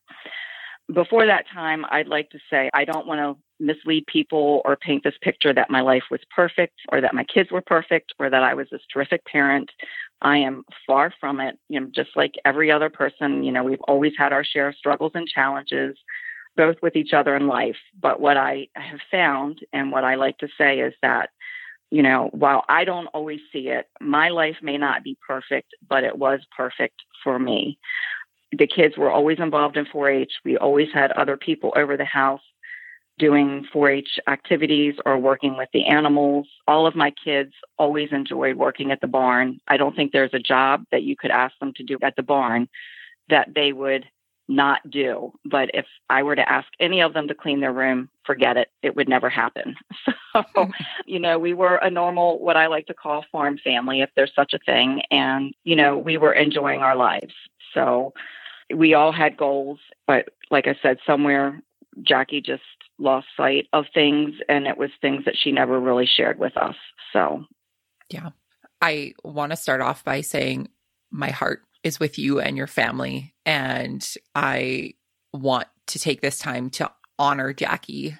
Before 0.94 1.26
that 1.26 1.46
time, 1.52 1.84
I'd 1.90 2.06
like 2.06 2.30
to 2.30 2.38
say 2.48 2.70
I 2.72 2.84
don't 2.84 3.08
want 3.08 3.18
to 3.18 3.42
mislead 3.58 4.06
people 4.06 4.62
or 4.64 4.76
paint 4.76 5.02
this 5.02 5.16
picture 5.20 5.52
that 5.52 5.70
my 5.70 5.80
life 5.80 6.04
was 6.10 6.20
perfect 6.34 6.74
or 6.92 7.00
that 7.00 7.14
my 7.14 7.24
kids 7.24 7.50
were 7.50 7.62
perfect 7.62 8.12
or 8.20 8.30
that 8.30 8.42
I 8.44 8.54
was 8.54 8.68
this 8.70 8.82
terrific 8.92 9.24
parent. 9.24 9.70
I 10.22 10.38
am 10.38 10.62
far 10.86 11.12
from 11.18 11.40
it. 11.40 11.58
You 11.68 11.80
know, 11.80 11.88
just 11.92 12.10
like 12.14 12.34
every 12.44 12.70
other 12.70 12.90
person, 12.90 13.42
you 13.42 13.50
know, 13.50 13.64
we've 13.64 13.80
always 13.88 14.12
had 14.16 14.32
our 14.32 14.44
share 14.44 14.68
of 14.68 14.76
struggles 14.76 15.12
and 15.14 15.26
challenges 15.26 15.96
both 16.56 16.76
with 16.82 16.96
each 16.96 17.12
other 17.12 17.36
in 17.36 17.46
life. 17.46 17.76
But 18.00 18.20
what 18.20 18.36
I 18.36 18.68
have 18.74 19.00
found 19.10 19.60
and 19.72 19.92
what 19.92 20.04
I 20.04 20.14
like 20.14 20.38
to 20.38 20.48
say 20.58 20.80
is 20.80 20.94
that, 21.02 21.30
you 21.90 22.02
know, 22.02 22.30
while 22.32 22.64
I 22.68 22.84
don't 22.84 23.06
always 23.08 23.40
see 23.52 23.68
it, 23.68 23.88
my 24.00 24.28
life 24.30 24.56
may 24.62 24.78
not 24.78 25.04
be 25.04 25.16
perfect, 25.26 25.74
but 25.88 26.02
it 26.02 26.18
was 26.18 26.40
perfect 26.56 27.00
for 27.22 27.38
me. 27.38 27.78
The 28.56 28.66
kids 28.66 28.96
were 28.96 29.10
always 29.10 29.38
involved 29.38 29.76
in 29.76 29.86
4 29.86 30.10
H. 30.10 30.32
We 30.44 30.56
always 30.56 30.88
had 30.92 31.12
other 31.12 31.36
people 31.36 31.72
over 31.76 31.96
the 31.96 32.04
house. 32.04 32.42
doing 33.18 33.66
4 33.72 33.90
H 33.90 34.18
activities 34.28 34.94
or 35.06 35.18
working 35.18 35.56
with 35.56 35.68
the 35.72 35.86
animals. 35.86 36.46
All 36.68 36.86
of 36.86 36.94
my 36.94 37.12
kids 37.24 37.52
always 37.78 38.10
enjoyed 38.12 38.56
working 38.56 38.90
at 38.90 39.00
the 39.00 39.06
barn. 39.06 39.58
I 39.68 39.76
don't 39.76 39.96
think 39.96 40.12
there's 40.12 40.34
a 40.34 40.38
job 40.38 40.84
that 40.92 41.02
you 41.02 41.16
could 41.16 41.30
ask 41.30 41.58
them 41.58 41.72
to 41.76 41.82
do 41.82 41.98
at 42.02 42.16
the 42.16 42.22
barn 42.22 42.68
that 43.28 43.48
they 43.54 43.72
would 43.72 44.04
not 44.48 44.88
do. 44.90 45.32
But 45.44 45.70
if 45.74 45.86
I 46.08 46.22
were 46.22 46.36
to 46.36 46.50
ask 46.50 46.68
any 46.78 47.00
of 47.00 47.14
them 47.14 47.28
to 47.28 47.34
clean 47.34 47.60
their 47.60 47.72
room, 47.72 48.08
forget 48.24 48.56
it. 48.56 48.68
It 48.82 48.94
would 48.96 49.08
never 49.08 49.28
happen. 49.28 49.76
So, 50.32 50.42
mm-hmm. 50.54 50.70
you 51.06 51.18
know, 51.18 51.38
we 51.38 51.54
were 51.54 51.76
a 51.76 51.88
normal, 51.88 52.38
what 52.38 52.58
I 52.58 52.66
like 52.66 52.86
to 52.88 52.94
call 52.94 53.24
farm 53.32 53.56
family, 53.56 54.02
if 54.02 54.10
there's 54.14 54.34
such 54.36 54.52
a 54.52 54.58
thing. 54.58 55.00
And, 55.10 55.54
you 55.64 55.74
know, 55.74 55.96
we 55.96 56.18
were 56.18 56.34
enjoying 56.34 56.80
our 56.80 56.94
lives. 56.94 57.32
So 57.72 58.12
we 58.74 58.92
all 58.92 59.12
had 59.12 59.38
goals. 59.38 59.78
But 60.06 60.28
like 60.50 60.66
I 60.66 60.76
said, 60.82 60.98
somewhere 61.06 61.62
Jackie 62.02 62.42
just 62.42 62.62
lost 62.98 63.28
sight 63.34 63.66
of 63.72 63.86
things 63.94 64.34
and 64.46 64.66
it 64.66 64.76
was 64.76 64.90
things 65.00 65.24
that 65.24 65.36
she 65.42 65.52
never 65.52 65.80
really 65.80 66.06
shared 66.06 66.38
with 66.38 66.54
us. 66.58 66.76
So, 67.14 67.46
yeah. 68.10 68.30
I 68.82 69.14
want 69.24 69.52
to 69.52 69.56
start 69.56 69.80
off 69.80 70.04
by 70.04 70.20
saying 70.20 70.68
my 71.10 71.30
heart 71.30 71.62
is 71.86 72.00
with 72.00 72.18
you 72.18 72.40
and 72.40 72.56
your 72.56 72.66
family. 72.66 73.32
And 73.46 74.04
I 74.34 74.94
want 75.32 75.68
to 75.86 76.00
take 76.00 76.20
this 76.20 76.36
time 76.36 76.68
to 76.70 76.90
honor 77.16 77.52
Jackie 77.52 78.16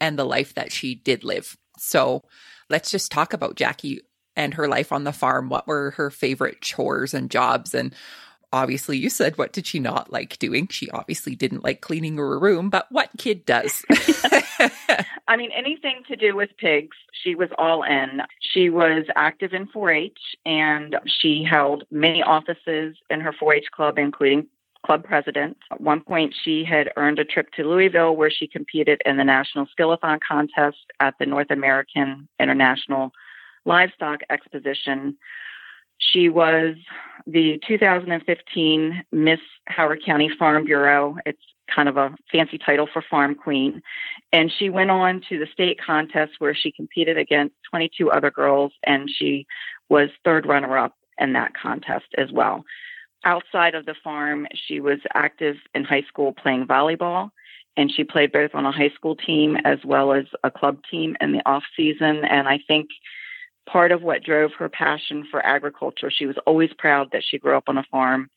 and 0.00 0.18
the 0.18 0.24
life 0.24 0.54
that 0.54 0.72
she 0.72 0.94
did 0.94 1.22
live. 1.22 1.54
So 1.78 2.22
let's 2.70 2.90
just 2.90 3.12
talk 3.12 3.34
about 3.34 3.56
Jackie 3.56 4.00
and 4.36 4.54
her 4.54 4.66
life 4.66 4.90
on 4.90 5.04
the 5.04 5.12
farm. 5.12 5.50
What 5.50 5.66
were 5.66 5.90
her 5.92 6.10
favorite 6.10 6.62
chores 6.62 7.12
and 7.12 7.30
jobs? 7.30 7.74
And 7.74 7.94
obviously, 8.54 8.96
you 8.96 9.10
said, 9.10 9.36
what 9.36 9.52
did 9.52 9.66
she 9.66 9.80
not 9.80 10.12
like 10.12 10.38
doing? 10.38 10.68
She 10.68 10.88
obviously 10.90 11.34
didn't 11.34 11.64
like 11.64 11.80
cleaning 11.80 12.16
her 12.16 12.38
room, 12.38 12.70
but 12.70 12.86
what 12.90 13.10
kid 13.18 13.44
does? 13.44 13.84
I 15.28 15.36
mean, 15.36 15.50
anything 15.52 16.02
to 16.08 16.16
do 16.16 16.36
with 16.36 16.50
pigs, 16.58 16.96
she 17.22 17.34
was 17.34 17.48
all 17.58 17.82
in. 17.82 18.22
She 18.40 18.70
was 18.70 19.04
active 19.16 19.52
in 19.52 19.66
4 19.66 19.90
H 19.90 20.18
and 20.46 20.96
she 21.06 21.44
held 21.48 21.84
many 21.90 22.22
offices 22.22 22.96
in 23.10 23.20
her 23.20 23.32
4 23.32 23.54
H 23.54 23.66
club, 23.72 23.98
including 23.98 24.46
club 24.86 25.02
president. 25.02 25.56
At 25.72 25.80
one 25.80 26.02
point, 26.02 26.34
she 26.44 26.64
had 26.64 26.92
earned 26.96 27.18
a 27.18 27.24
trip 27.24 27.50
to 27.56 27.64
Louisville 27.64 28.14
where 28.14 28.30
she 28.30 28.46
competed 28.46 29.00
in 29.04 29.16
the 29.16 29.24
National 29.24 29.66
Skillathon 29.66 30.20
contest 30.26 30.78
at 31.00 31.14
the 31.18 31.26
North 31.26 31.50
American 31.50 32.28
International 32.38 33.10
Livestock 33.64 34.20
Exposition. 34.30 35.16
She 36.12 36.28
was 36.28 36.76
the 37.26 37.60
2015 37.66 39.04
Miss 39.12 39.40
Howard 39.66 40.02
County 40.04 40.30
Farm 40.38 40.64
Bureau. 40.64 41.16
It's 41.24 41.40
kind 41.74 41.88
of 41.88 41.96
a 41.96 42.14
fancy 42.30 42.58
title 42.58 42.88
for 42.92 43.02
Farm 43.02 43.34
Queen. 43.34 43.82
And 44.32 44.52
she 44.58 44.68
went 44.68 44.90
on 44.90 45.22
to 45.28 45.38
the 45.38 45.46
state 45.52 45.80
contest 45.84 46.32
where 46.38 46.54
she 46.54 46.70
competed 46.72 47.16
against 47.16 47.54
22 47.70 48.10
other 48.10 48.30
girls 48.30 48.72
and 48.86 49.08
she 49.10 49.46
was 49.88 50.10
third 50.24 50.46
runner 50.46 50.76
up 50.76 50.94
in 51.18 51.32
that 51.32 51.52
contest 51.54 52.06
as 52.18 52.30
well. 52.32 52.64
Outside 53.24 53.74
of 53.74 53.86
the 53.86 53.94
farm, 54.04 54.46
she 54.54 54.80
was 54.80 54.98
active 55.14 55.56
in 55.74 55.84
high 55.84 56.04
school 56.08 56.32
playing 56.32 56.66
volleyball 56.66 57.30
and 57.76 57.90
she 57.90 58.04
played 58.04 58.32
both 58.32 58.54
on 58.54 58.66
a 58.66 58.72
high 58.72 58.90
school 58.94 59.16
team 59.16 59.56
as 59.64 59.78
well 59.84 60.12
as 60.12 60.26
a 60.42 60.50
club 60.50 60.78
team 60.90 61.16
in 61.20 61.32
the 61.32 61.42
off 61.46 61.64
season 61.76 62.24
and 62.24 62.46
I 62.48 62.60
think 62.68 62.88
part 63.66 63.92
of 63.92 64.02
what 64.02 64.22
drove 64.22 64.52
her 64.58 64.68
passion 64.68 65.26
for 65.30 65.44
agriculture 65.44 66.10
she 66.10 66.26
was 66.26 66.36
always 66.46 66.70
proud 66.78 67.08
that 67.12 67.24
she 67.24 67.38
grew 67.38 67.56
up 67.56 67.68
on 67.68 67.78
a 67.78 67.84
farm 67.90 68.28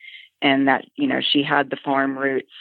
and 0.41 0.67
that 0.67 0.85
you 0.95 1.07
know 1.07 1.19
she 1.21 1.43
had 1.43 1.69
the 1.69 1.77
farm 1.83 2.17
roots 2.17 2.51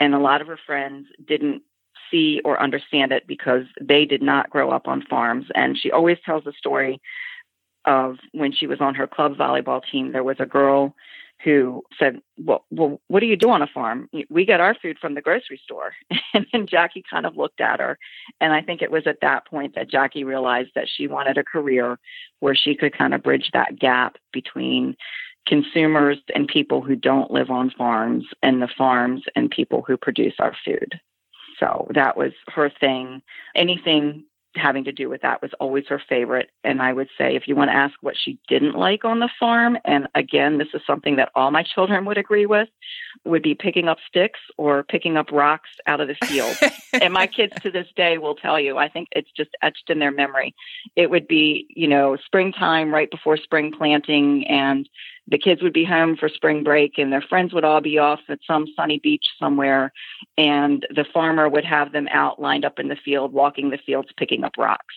and 0.00 0.14
a 0.14 0.18
lot 0.18 0.40
of 0.40 0.46
her 0.46 0.58
friends 0.66 1.06
didn't 1.26 1.62
see 2.10 2.40
or 2.44 2.60
understand 2.60 3.12
it 3.12 3.26
because 3.26 3.64
they 3.80 4.04
did 4.04 4.22
not 4.22 4.50
grow 4.50 4.70
up 4.70 4.88
on 4.88 5.02
farms. 5.02 5.46
And 5.54 5.76
she 5.78 5.90
always 5.90 6.18
tells 6.24 6.44
the 6.44 6.52
story 6.52 7.00
of 7.84 8.16
when 8.32 8.52
she 8.52 8.66
was 8.66 8.80
on 8.80 8.94
her 8.94 9.06
club 9.06 9.36
volleyball 9.36 9.82
team, 9.90 10.12
there 10.12 10.24
was 10.24 10.36
a 10.38 10.46
girl 10.46 10.94
who 11.44 11.82
said, 11.98 12.20
well, 12.36 12.64
well, 12.70 13.00
what 13.08 13.20
do 13.20 13.26
you 13.26 13.36
do 13.36 13.50
on 13.50 13.62
a 13.62 13.66
farm? 13.66 14.08
We 14.28 14.44
get 14.44 14.60
our 14.60 14.74
food 14.74 14.98
from 15.00 15.14
the 15.14 15.22
grocery 15.22 15.60
store. 15.62 15.92
And 16.34 16.46
then 16.52 16.66
Jackie 16.66 17.02
kind 17.10 17.24
of 17.24 17.38
looked 17.38 17.60
at 17.60 17.80
her. 17.80 17.98
And 18.40 18.52
I 18.52 18.60
think 18.60 18.82
it 18.82 18.90
was 18.90 19.06
at 19.06 19.22
that 19.22 19.46
point 19.46 19.74
that 19.74 19.90
Jackie 19.90 20.24
realized 20.24 20.70
that 20.74 20.86
she 20.86 21.08
wanted 21.08 21.38
a 21.38 21.42
career 21.42 21.98
where 22.40 22.54
she 22.54 22.76
could 22.76 22.96
kind 22.96 23.14
of 23.14 23.22
bridge 23.22 23.50
that 23.54 23.78
gap 23.78 24.18
between 24.30 24.94
consumers 25.46 26.18
and 26.34 26.46
people 26.46 26.82
who 26.82 26.94
don't 26.94 27.30
live 27.30 27.50
on 27.50 27.70
farms 27.70 28.26
and 28.42 28.60
the 28.60 28.68
farms 28.76 29.22
and 29.34 29.50
people 29.50 29.82
who 29.84 29.96
produce 29.96 30.34
our 30.38 30.54
food. 30.64 31.00
So 31.58 31.88
that 31.94 32.16
was 32.16 32.32
her 32.48 32.70
thing. 32.70 33.22
Anything 33.56 34.24
having 34.54 34.84
to 34.84 34.92
do 34.92 35.08
with 35.08 35.22
that 35.22 35.42
was 35.42 35.52
always 35.60 35.84
her 35.88 36.00
favorite. 36.08 36.50
And 36.64 36.80
I 36.80 36.92
would 36.92 37.08
say, 37.16 37.36
if 37.36 37.46
you 37.46 37.54
want 37.54 37.70
to 37.70 37.76
ask 37.76 37.94
what 38.00 38.16
she 38.16 38.38
didn't 38.48 38.74
like 38.74 39.04
on 39.04 39.20
the 39.20 39.28
farm, 39.38 39.78
and 39.84 40.08
again, 40.14 40.58
this 40.58 40.68
is 40.74 40.80
something 40.86 41.16
that 41.16 41.30
all 41.34 41.50
my 41.50 41.62
children 41.62 42.04
would 42.06 42.18
agree 42.18 42.46
with, 42.46 42.68
would 43.24 43.42
be 43.42 43.54
picking 43.54 43.88
up 43.88 43.98
sticks 44.06 44.40
or 44.56 44.84
picking 44.84 45.16
up 45.16 45.30
rocks 45.30 45.70
out 45.86 46.00
of 46.00 46.08
the 46.08 46.26
field. 46.26 46.56
and 46.92 47.12
my 47.12 47.26
kids 47.26 47.52
to 47.62 47.70
this 47.70 47.88
day 47.96 48.18
will 48.18 48.34
tell 48.34 48.58
you, 48.58 48.78
I 48.78 48.88
think 48.88 49.08
it's 49.12 49.30
just 49.36 49.50
etched 49.62 49.90
in 49.90 49.98
their 49.98 50.12
memory. 50.12 50.54
It 50.96 51.10
would 51.10 51.28
be, 51.28 51.66
you 51.70 51.88
know, 51.88 52.16
springtime 52.24 52.92
right 52.92 53.10
before 53.10 53.36
spring 53.36 53.72
planting 53.76 54.46
and 54.48 54.88
the 55.30 55.38
kids 55.38 55.62
would 55.62 55.72
be 55.72 55.84
home 55.84 56.16
for 56.16 56.28
spring 56.28 56.64
break 56.64 56.98
and 56.98 57.12
their 57.12 57.22
friends 57.22 57.52
would 57.52 57.64
all 57.64 57.80
be 57.80 57.98
off 57.98 58.20
at 58.28 58.38
some 58.46 58.66
sunny 58.74 58.98
beach 58.98 59.26
somewhere. 59.38 59.92
And 60.36 60.86
the 60.90 61.04
farmer 61.12 61.48
would 61.48 61.64
have 61.64 61.92
them 61.92 62.08
out 62.10 62.40
lined 62.40 62.64
up 62.64 62.78
in 62.78 62.88
the 62.88 62.96
field 62.96 63.32
walking 63.32 63.70
the 63.70 63.78
fields 63.78 64.08
picking 64.16 64.44
up 64.44 64.52
rocks. 64.56 64.94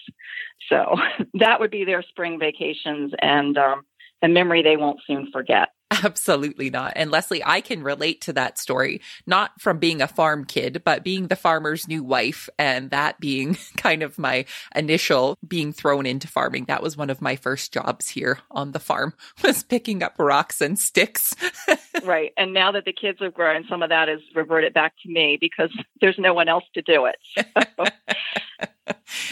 So 0.70 0.96
that 1.36 1.60
would 1.60 1.72
be 1.72 1.84
their 1.84 2.02
spring 2.02 2.40
vacations 2.40 3.14
and 3.22 3.58
um, 3.58 3.84
a 4.22 4.30
memory 4.30 4.64
they 4.64 4.78
won't 4.78 5.02
soon 5.06 5.32
forget 5.32 5.70
Absolutely 5.92 6.70
not. 6.70 6.94
And 6.96 7.12
Leslie, 7.12 7.44
I 7.44 7.60
can 7.60 7.84
relate 7.84 8.22
to 8.22 8.34
that 8.34 8.58
story, 8.58 9.02
not 9.28 9.60
from 9.60 9.78
being 9.78 10.02
a 10.02 10.08
farm 10.08 10.46
kid, 10.46 10.84
but 10.86 11.04
being 11.04 11.28
the 11.28 11.36
farmer's 11.36 11.86
new 11.88 12.02
wife 12.02 12.48
and 12.58 12.90
that 12.92 13.20
being 13.20 13.58
kind 13.78 14.02
of 14.02 14.18
my 14.18 14.46
initial 14.74 15.38
being 15.46 15.74
thrown 15.74 16.06
into 16.06 16.30
farming. 16.30 16.66
That 16.66 16.82
was 16.82 16.96
one 16.96 17.10
of 17.10 17.22
my 17.22 17.36
first 17.36 17.74
jobs 17.74 18.08
here 18.08 18.40
on 18.50 18.72
the 18.72 18.80
farm 18.80 19.14
was 19.44 19.64
picking 19.64 20.02
up 20.02 20.16
rocks 20.18 20.62
and 20.62 20.80
sticks. 20.80 21.36
right. 22.04 22.32
And 22.38 22.54
now 22.54 22.72
that 22.72 22.86
the 22.86 22.94
kids 22.94 23.20
have 23.20 23.34
grown, 23.34 23.66
some 23.68 23.84
of 23.84 23.90
that 23.90 24.08
has 24.08 24.22
reverted 24.34 24.74
back 24.74 24.94
to 25.04 25.10
me 25.10 25.38
because 25.40 25.72
there's 26.00 26.18
no 26.18 26.34
one 26.34 26.48
else 26.48 26.64
to 26.74 26.82
do 26.82 27.06
it. 27.06 27.18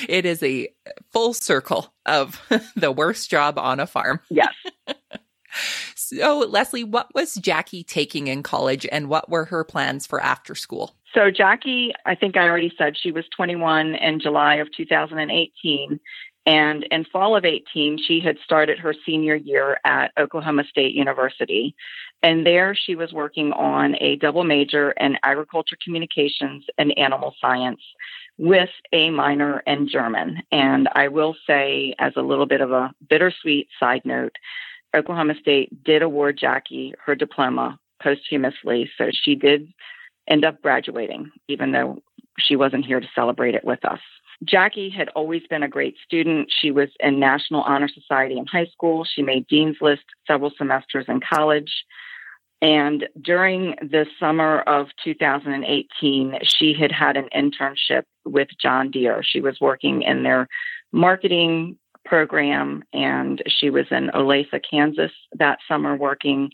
it 0.10 0.26
is 0.26 0.44
a 0.44 0.68
full 1.14 1.34
circle 1.34 1.94
of 2.06 2.42
the 2.76 2.92
worst 2.92 3.30
job 3.30 3.58
on 3.58 3.80
a 3.80 3.88
farm. 3.88 4.20
Yes. 4.30 4.54
So, 5.96 6.40
Leslie, 6.40 6.84
what 6.84 7.14
was 7.14 7.36
Jackie 7.36 7.84
taking 7.84 8.28
in 8.28 8.44
college 8.44 8.88
and 8.92 9.10
what 9.10 9.30
were 9.30 9.46
her 9.46 9.64
plans 9.64 10.08
for 10.08 10.20
after 10.22 10.56
school? 10.56 10.96
So, 11.14 11.32
Jackie, 11.32 11.94
I 12.06 12.16
think 12.16 12.38
I 12.38 12.48
already 12.48 12.74
said 12.78 12.98
she 12.98 13.12
was 13.12 13.26
21 13.36 13.96
in 13.96 14.20
July 14.20 14.56
of 14.56 14.72
2018. 14.76 16.00
And 16.46 16.84
in 16.90 17.06
fall 17.06 17.36
of 17.36 17.46
18, 17.46 18.00
she 18.08 18.20
had 18.20 18.38
started 18.44 18.80
her 18.80 18.96
senior 19.06 19.36
year 19.36 19.80
at 19.86 20.12
Oklahoma 20.18 20.64
State 20.68 20.94
University. 20.96 21.76
And 22.24 22.46
there 22.46 22.76
she 22.76 22.96
was 22.96 23.14
working 23.14 23.54
on 23.54 23.96
a 24.02 24.16
double 24.16 24.44
major 24.44 24.92
in 24.92 25.18
agriculture 25.24 25.78
communications 25.84 26.66
and 26.78 26.98
animal 26.98 27.36
science 27.40 27.82
with 28.38 28.70
a 28.94 29.10
minor 29.10 29.62
in 29.68 29.88
German. 29.88 30.42
And 30.52 30.90
I 30.96 31.10
will 31.10 31.36
say, 31.46 31.94
as 32.00 32.14
a 32.16 32.22
little 32.22 32.46
bit 32.46 32.62
of 32.62 32.72
a 32.72 32.94
bittersweet 33.08 33.68
side 33.80 34.02
note, 34.06 34.36
Oklahoma 34.96 35.36
State 35.40 35.84
did 35.84 36.02
award 36.02 36.38
Jackie 36.38 36.94
her 37.06 37.16
diploma 37.16 37.80
posthumously. 38.02 38.90
So 38.98 39.10
she 39.12 39.36
did 39.36 39.72
end 40.28 40.46
up 40.46 40.62
graduating, 40.62 41.32
even 41.48 41.72
though 41.72 42.02
she 42.38 42.56
wasn't 42.56 42.86
here 42.86 43.00
to 43.00 43.08
celebrate 43.14 43.56
it 43.56 43.64
with 43.64 43.84
us. 43.86 44.00
Jackie 44.44 44.90
had 44.90 45.10
always 45.10 45.42
been 45.50 45.64
a 45.64 45.68
great 45.68 45.96
student. 46.06 46.50
She 46.62 46.72
was 46.72 46.90
in 47.02 47.20
National 47.20 47.62
Honor 47.64 47.90
Society 47.90 48.38
in 48.38 48.46
high 48.46 48.68
school. 48.68 49.04
She 49.04 49.22
made 49.22 49.48
Dean's 49.48 49.78
List 49.82 50.04
several 50.26 50.52
semesters 50.58 51.06
in 51.10 51.20
college. 51.20 51.72
And 52.62 53.08
during 53.22 53.76
the 53.82 54.06
summer 54.20 54.62
of 54.62 54.88
2018, 55.04 56.40
she 56.44 56.74
had 56.74 56.92
had 56.92 57.18
an 57.18 57.30
internship 57.36 58.04
with 58.26 58.50
John 58.62 58.92
Deere. 58.92 59.24
She 59.24 59.42
was 59.42 59.60
working 59.62 60.02
in 60.04 60.24
their 60.24 60.48
marketing 60.92 61.78
program, 62.10 62.84
and 62.92 63.42
she 63.48 63.70
was 63.70 63.86
in 63.92 64.10
Olathe, 64.16 64.60
Kansas 64.70 65.12
that 65.38 65.60
summer 65.68 65.96
working. 65.96 66.50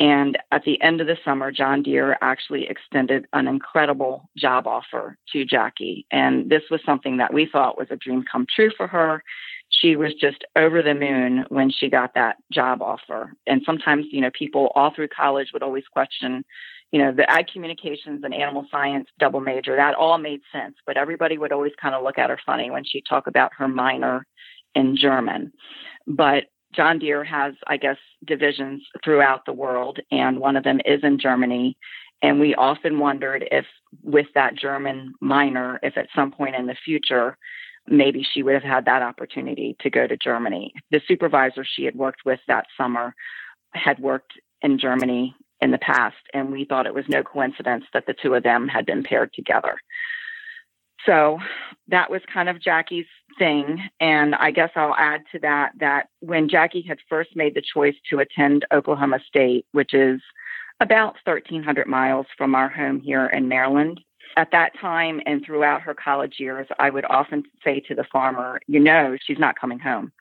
And 0.00 0.38
at 0.50 0.64
the 0.64 0.80
end 0.82 1.00
of 1.00 1.06
the 1.06 1.18
summer, 1.24 1.52
John 1.52 1.82
Deere 1.82 2.16
actually 2.22 2.66
extended 2.66 3.26
an 3.34 3.46
incredible 3.46 4.30
job 4.36 4.66
offer 4.66 5.16
to 5.32 5.44
Jackie. 5.44 6.06
And 6.10 6.50
this 6.50 6.62
was 6.70 6.80
something 6.84 7.18
that 7.18 7.34
we 7.34 7.46
thought 7.50 7.78
was 7.78 7.88
a 7.90 7.96
dream 7.96 8.24
come 8.30 8.46
true 8.54 8.70
for 8.76 8.86
her. 8.86 9.22
She 9.68 9.96
was 9.96 10.14
just 10.14 10.42
over 10.56 10.82
the 10.82 10.94
moon 10.94 11.44
when 11.50 11.70
she 11.70 11.88
got 11.90 12.14
that 12.14 12.36
job 12.50 12.82
offer. 12.82 13.34
And 13.46 13.62
sometimes, 13.64 14.06
you 14.10 14.22
know, 14.22 14.30
people 14.32 14.72
all 14.74 14.92
through 14.92 15.08
college 15.08 15.50
would 15.52 15.62
always 15.62 15.84
question, 15.92 16.44
you 16.92 17.00
know, 17.00 17.12
the 17.12 17.30
ag 17.30 17.48
communications 17.52 18.24
and 18.24 18.34
animal 18.34 18.66
science 18.70 19.06
double 19.18 19.40
major, 19.40 19.76
that 19.76 19.94
all 19.94 20.18
made 20.18 20.40
sense. 20.50 20.76
But 20.86 20.96
everybody 20.96 21.36
would 21.36 21.52
always 21.52 21.72
kind 21.80 21.94
of 21.94 22.02
look 22.02 22.18
at 22.18 22.30
her 22.30 22.40
funny 22.44 22.70
when 22.70 22.84
she 22.84 23.02
talked 23.06 23.28
about 23.28 23.52
her 23.58 23.68
minor 23.68 24.26
in 24.74 24.96
German. 24.96 25.52
But 26.06 26.44
John 26.72 26.98
Deere 26.98 27.24
has, 27.24 27.54
I 27.66 27.76
guess, 27.76 27.96
divisions 28.24 28.82
throughout 29.04 29.44
the 29.44 29.52
world, 29.52 29.98
and 30.10 30.38
one 30.38 30.56
of 30.56 30.64
them 30.64 30.80
is 30.84 31.00
in 31.02 31.18
Germany. 31.18 31.76
And 32.22 32.38
we 32.38 32.54
often 32.54 32.98
wondered 32.98 33.48
if, 33.50 33.64
with 34.02 34.26
that 34.34 34.54
German 34.54 35.14
minor, 35.20 35.80
if 35.82 35.96
at 35.96 36.08
some 36.14 36.30
point 36.30 36.54
in 36.54 36.66
the 36.66 36.76
future, 36.84 37.36
maybe 37.88 38.22
she 38.22 38.42
would 38.42 38.54
have 38.54 38.62
had 38.62 38.84
that 38.84 39.02
opportunity 39.02 39.76
to 39.80 39.90
go 39.90 40.06
to 40.06 40.16
Germany. 40.16 40.72
The 40.90 41.00
supervisor 41.08 41.64
she 41.64 41.84
had 41.84 41.94
worked 41.94 42.20
with 42.24 42.40
that 42.46 42.66
summer 42.76 43.14
had 43.72 43.98
worked 43.98 44.32
in 44.62 44.78
Germany 44.78 45.34
in 45.60 45.70
the 45.70 45.78
past, 45.78 46.16
and 46.32 46.52
we 46.52 46.64
thought 46.64 46.86
it 46.86 46.94
was 46.94 47.04
no 47.08 47.22
coincidence 47.22 47.84
that 47.92 48.06
the 48.06 48.14
two 48.14 48.34
of 48.34 48.42
them 48.42 48.68
had 48.68 48.86
been 48.86 49.02
paired 49.02 49.32
together. 49.32 49.76
So 51.06 51.38
that 51.88 52.10
was 52.10 52.22
kind 52.32 52.48
of 52.48 52.60
Jackie's 52.60 53.06
thing. 53.38 53.88
And 54.00 54.34
I 54.34 54.50
guess 54.50 54.70
I'll 54.76 54.94
add 54.96 55.22
to 55.32 55.38
that 55.40 55.72
that 55.80 56.08
when 56.20 56.48
Jackie 56.48 56.84
had 56.86 56.98
first 57.08 57.34
made 57.34 57.54
the 57.54 57.62
choice 57.62 57.94
to 58.10 58.18
attend 58.18 58.66
Oklahoma 58.72 59.18
State, 59.26 59.66
which 59.72 59.94
is 59.94 60.20
about 60.80 61.16
1,300 61.24 61.86
miles 61.86 62.26
from 62.36 62.54
our 62.54 62.68
home 62.68 63.00
here 63.00 63.26
in 63.26 63.48
Maryland, 63.48 64.00
at 64.36 64.50
that 64.52 64.72
time 64.80 65.20
and 65.26 65.44
throughout 65.44 65.82
her 65.82 65.94
college 65.94 66.36
years, 66.38 66.68
I 66.78 66.90
would 66.90 67.04
often 67.06 67.42
say 67.64 67.80
to 67.80 67.94
the 67.94 68.04
farmer, 68.12 68.60
You 68.66 68.80
know, 68.80 69.16
she's 69.24 69.38
not 69.38 69.58
coming 69.58 69.78
home. 69.78 70.12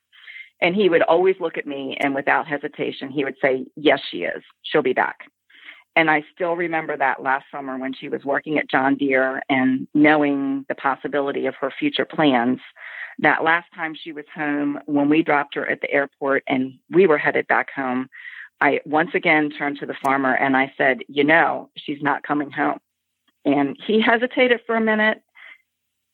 And 0.62 0.76
he 0.76 0.90
would 0.90 1.04
always 1.04 1.36
look 1.40 1.58
at 1.58 1.68
me 1.68 1.96
and 2.00 2.14
without 2.14 2.48
hesitation, 2.48 3.10
he 3.10 3.24
would 3.24 3.38
say, 3.42 3.66
Yes, 3.76 4.00
she 4.10 4.24
is. 4.24 4.44
She'll 4.64 4.82
be 4.82 4.94
back. 4.94 5.30
And 5.96 6.10
I 6.10 6.24
still 6.34 6.56
remember 6.56 6.96
that 6.98 7.22
last 7.22 7.46
summer 7.52 7.78
when 7.78 7.94
she 7.94 8.10
was 8.10 8.24
working 8.24 8.58
at 8.58 8.70
John 8.70 8.96
Deere 8.96 9.42
and 9.50 9.88
knowing 9.94 10.66
the 10.70 10.76
possibility 10.76 11.46
of 11.46 11.56
her 11.56 11.72
future 11.78 12.06
plans. 12.06 12.60
That 13.18 13.44
last 13.44 13.68
time 13.76 13.96
she 14.02 14.14
was 14.14 14.26
home, 14.34 14.80
when 14.86 15.10
we 15.10 15.24
dropped 15.24 15.56
her 15.56 15.70
at 15.70 15.82
the 15.82 15.92
airport 15.92 16.44
and 16.48 16.74
we 16.90 17.06
were 17.06 17.18
headed 17.18 17.48
back 17.48 17.70
home, 17.76 18.10
I 18.62 18.80
once 18.86 19.12
again 19.14 19.50
turned 19.50 19.80
to 19.80 19.86
the 19.86 19.96
farmer 20.02 20.34
and 20.34 20.56
I 20.56 20.72
said, 20.78 21.00
You 21.08 21.24
know, 21.24 21.70
she's 21.76 22.02
not 22.02 22.24
coming 22.24 22.52
home. 22.52 22.80
And 23.46 23.78
he 23.86 24.02
hesitated 24.02 24.62
for 24.66 24.76
a 24.76 24.82
minute, 24.82 25.22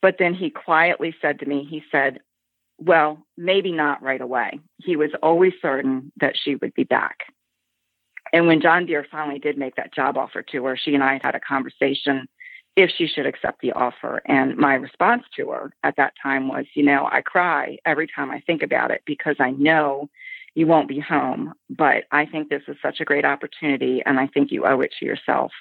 but 0.01 0.15
then 0.19 0.33
he 0.33 0.49
quietly 0.49 1.13
said 1.21 1.39
to 1.39 1.45
me, 1.45 1.67
He 1.69 1.83
said, 1.91 2.19
Well, 2.79 3.25
maybe 3.37 3.71
not 3.71 4.01
right 4.01 4.21
away. 4.21 4.59
He 4.77 4.95
was 4.95 5.11
always 5.21 5.53
certain 5.61 6.11
that 6.19 6.35
she 6.35 6.55
would 6.55 6.73
be 6.73 6.83
back. 6.83 7.34
And 8.35 8.47
when 8.47 8.59
John 8.59 8.85
Deere 8.85 9.07
finally 9.09 9.39
did 9.39 9.57
make 9.57 9.77
that 9.77 9.93
job 9.93 10.17
offer 10.17 10.41
to 10.41 10.65
her, 10.65 10.75
she 10.75 10.93
and 10.93 11.01
I 11.01 11.21
had 11.23 11.35
a 11.35 11.39
conversation 11.39 12.27
if 12.75 12.91
she 12.91 13.07
should 13.07 13.25
accept 13.25 13.61
the 13.61 13.71
offer. 13.71 14.21
And 14.25 14.57
my 14.57 14.73
response 14.73 15.23
to 15.37 15.51
her 15.51 15.71
at 15.83 15.95
that 15.95 16.15
time 16.21 16.49
was, 16.49 16.65
you 16.73 16.83
know, 16.83 17.07
I 17.09 17.21
cry 17.21 17.77
every 17.85 18.07
time 18.13 18.29
I 18.31 18.41
think 18.41 18.61
about 18.61 18.91
it 18.91 19.03
because 19.05 19.37
I 19.39 19.51
know 19.51 20.09
you 20.53 20.67
won't 20.67 20.89
be 20.89 20.99
home. 20.99 21.53
But 21.69 22.03
I 22.11 22.25
think 22.25 22.49
this 22.49 22.63
is 22.67 22.75
such 22.81 22.99
a 22.99 23.05
great 23.05 23.23
opportunity. 23.23 24.03
And 24.05 24.19
I 24.19 24.27
think 24.27 24.51
you 24.51 24.65
owe 24.65 24.81
it 24.81 24.93
to 24.99 25.05
yourself 25.05 25.53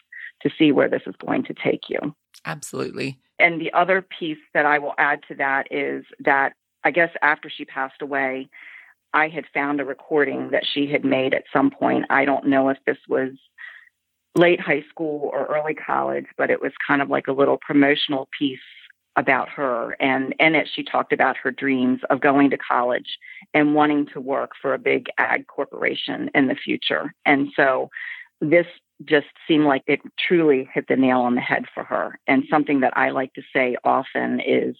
to 0.42 0.50
see 0.58 0.72
where 0.72 0.88
this 0.88 1.02
is 1.06 1.14
going 1.24 1.44
to 1.44 1.54
take 1.54 1.82
you. 1.88 2.00
Absolutely. 2.44 3.20
And 3.38 3.60
the 3.60 3.72
other 3.72 4.02
piece 4.02 4.38
that 4.52 4.66
I 4.66 4.80
will 4.80 4.94
add 4.98 5.20
to 5.28 5.36
that 5.36 5.68
is 5.70 6.04
that 6.18 6.54
I 6.82 6.90
guess 6.90 7.10
after 7.22 7.48
she 7.48 7.64
passed 7.64 8.02
away, 8.02 8.48
I 9.14 9.28
had 9.28 9.44
found 9.54 9.80
a 9.80 9.84
recording 9.84 10.50
that 10.50 10.66
she 10.66 10.86
had 10.86 11.04
made 11.04 11.32
at 11.32 11.44
some 11.52 11.70
point. 11.70 12.06
I 12.10 12.24
don't 12.24 12.48
know 12.48 12.68
if 12.68 12.78
this 12.84 12.98
was 13.08 13.30
late 14.34 14.60
high 14.60 14.82
school 14.90 15.30
or 15.32 15.46
early 15.46 15.74
college, 15.74 16.26
but 16.36 16.50
it 16.50 16.60
was 16.60 16.72
kind 16.86 17.00
of 17.00 17.08
like 17.08 17.28
a 17.28 17.32
little 17.32 17.56
promotional 17.56 18.28
piece 18.36 18.58
about 19.16 19.48
her. 19.48 19.96
And 20.00 20.34
in 20.40 20.56
it, 20.56 20.68
she 20.74 20.82
talked 20.82 21.12
about 21.12 21.36
her 21.36 21.52
dreams 21.52 22.00
of 22.10 22.20
going 22.20 22.50
to 22.50 22.58
college 22.58 23.18
and 23.54 23.74
wanting 23.74 24.06
to 24.12 24.20
work 24.20 24.52
for 24.60 24.74
a 24.74 24.78
big 24.78 25.06
ag 25.18 25.46
corporation 25.46 26.30
in 26.34 26.48
the 26.48 26.56
future. 26.56 27.14
And 27.24 27.50
so 27.54 27.90
this 28.40 28.66
just 29.04 29.26
seemed 29.46 29.64
like 29.64 29.84
it 29.86 30.00
truly 30.18 30.68
hit 30.74 30.86
the 30.88 30.96
nail 30.96 31.20
on 31.20 31.36
the 31.36 31.40
head 31.40 31.66
for 31.72 31.84
her. 31.84 32.18
And 32.26 32.44
something 32.50 32.80
that 32.80 32.96
I 32.96 33.10
like 33.10 33.32
to 33.34 33.42
say 33.52 33.76
often 33.84 34.40
is 34.40 34.74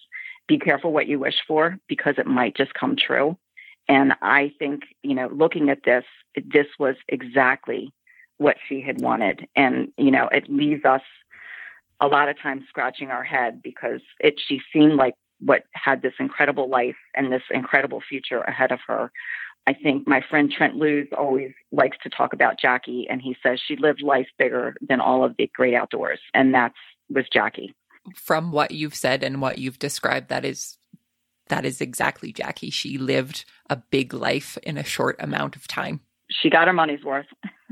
be 0.47 0.59
careful 0.59 0.91
what 0.91 1.07
you 1.07 1.19
wish 1.19 1.35
for 1.47 1.77
because 1.87 2.15
it 2.17 2.27
might 2.27 2.57
just 2.57 2.73
come 2.73 2.95
true. 2.97 3.37
And 3.87 4.13
I 4.21 4.51
think, 4.57 4.83
you 5.03 5.13
know, 5.13 5.29
looking 5.31 5.69
at 5.69 5.83
this, 5.83 6.05
this 6.35 6.67
was 6.79 6.95
exactly 7.07 7.93
what 8.37 8.57
she 8.67 8.81
had 8.81 9.01
wanted. 9.01 9.47
And, 9.55 9.89
you 9.97 10.11
know, 10.11 10.27
it 10.31 10.49
leaves 10.49 10.85
us 10.85 11.01
a 12.01 12.07
lot 12.07 12.29
of 12.29 12.39
times 12.39 12.63
scratching 12.67 13.09
our 13.09 13.23
head 13.23 13.61
because 13.61 14.01
it 14.19 14.35
she 14.45 14.61
seemed 14.73 14.95
like 14.95 15.13
what 15.39 15.63
had 15.73 16.01
this 16.01 16.13
incredible 16.19 16.69
life 16.69 16.95
and 17.15 17.31
this 17.31 17.43
incredible 17.51 18.01
future 18.07 18.41
ahead 18.41 18.71
of 18.71 18.79
her. 18.87 19.11
I 19.67 19.73
think 19.73 20.07
my 20.07 20.21
friend 20.29 20.51
Trent 20.51 20.75
Loos 20.75 21.07
always 21.17 21.51
likes 21.71 21.97
to 22.03 22.09
talk 22.09 22.33
about 22.33 22.59
Jackie, 22.59 23.07
and 23.09 23.21
he 23.21 23.35
says 23.41 23.59
she 23.65 23.75
lived 23.75 24.01
life 24.01 24.27
bigger 24.37 24.75
than 24.87 24.99
all 24.99 25.23
of 25.23 25.35
the 25.37 25.49
great 25.55 25.73
outdoors, 25.73 26.19
and 26.33 26.53
that's 26.53 26.75
was 27.09 27.25
Jackie. 27.31 27.73
From 28.15 28.51
what 28.51 28.71
you've 28.71 28.95
said 28.95 29.23
and 29.23 29.41
what 29.41 29.57
you've 29.57 29.79
described, 29.79 30.29
that 30.29 30.45
is 30.45 30.77
that 31.49 31.65
is 31.65 31.81
exactly 31.81 32.31
Jackie. 32.31 32.69
She 32.69 32.97
lived 32.97 33.45
a 33.69 33.75
big 33.75 34.13
life 34.13 34.57
in 34.63 34.77
a 34.77 34.83
short 34.83 35.17
amount 35.19 35.55
of 35.55 35.67
time. 35.67 36.01
She 36.29 36.49
got 36.49 36.67
her 36.67 36.73
money's 36.73 37.03
worth. 37.03 37.27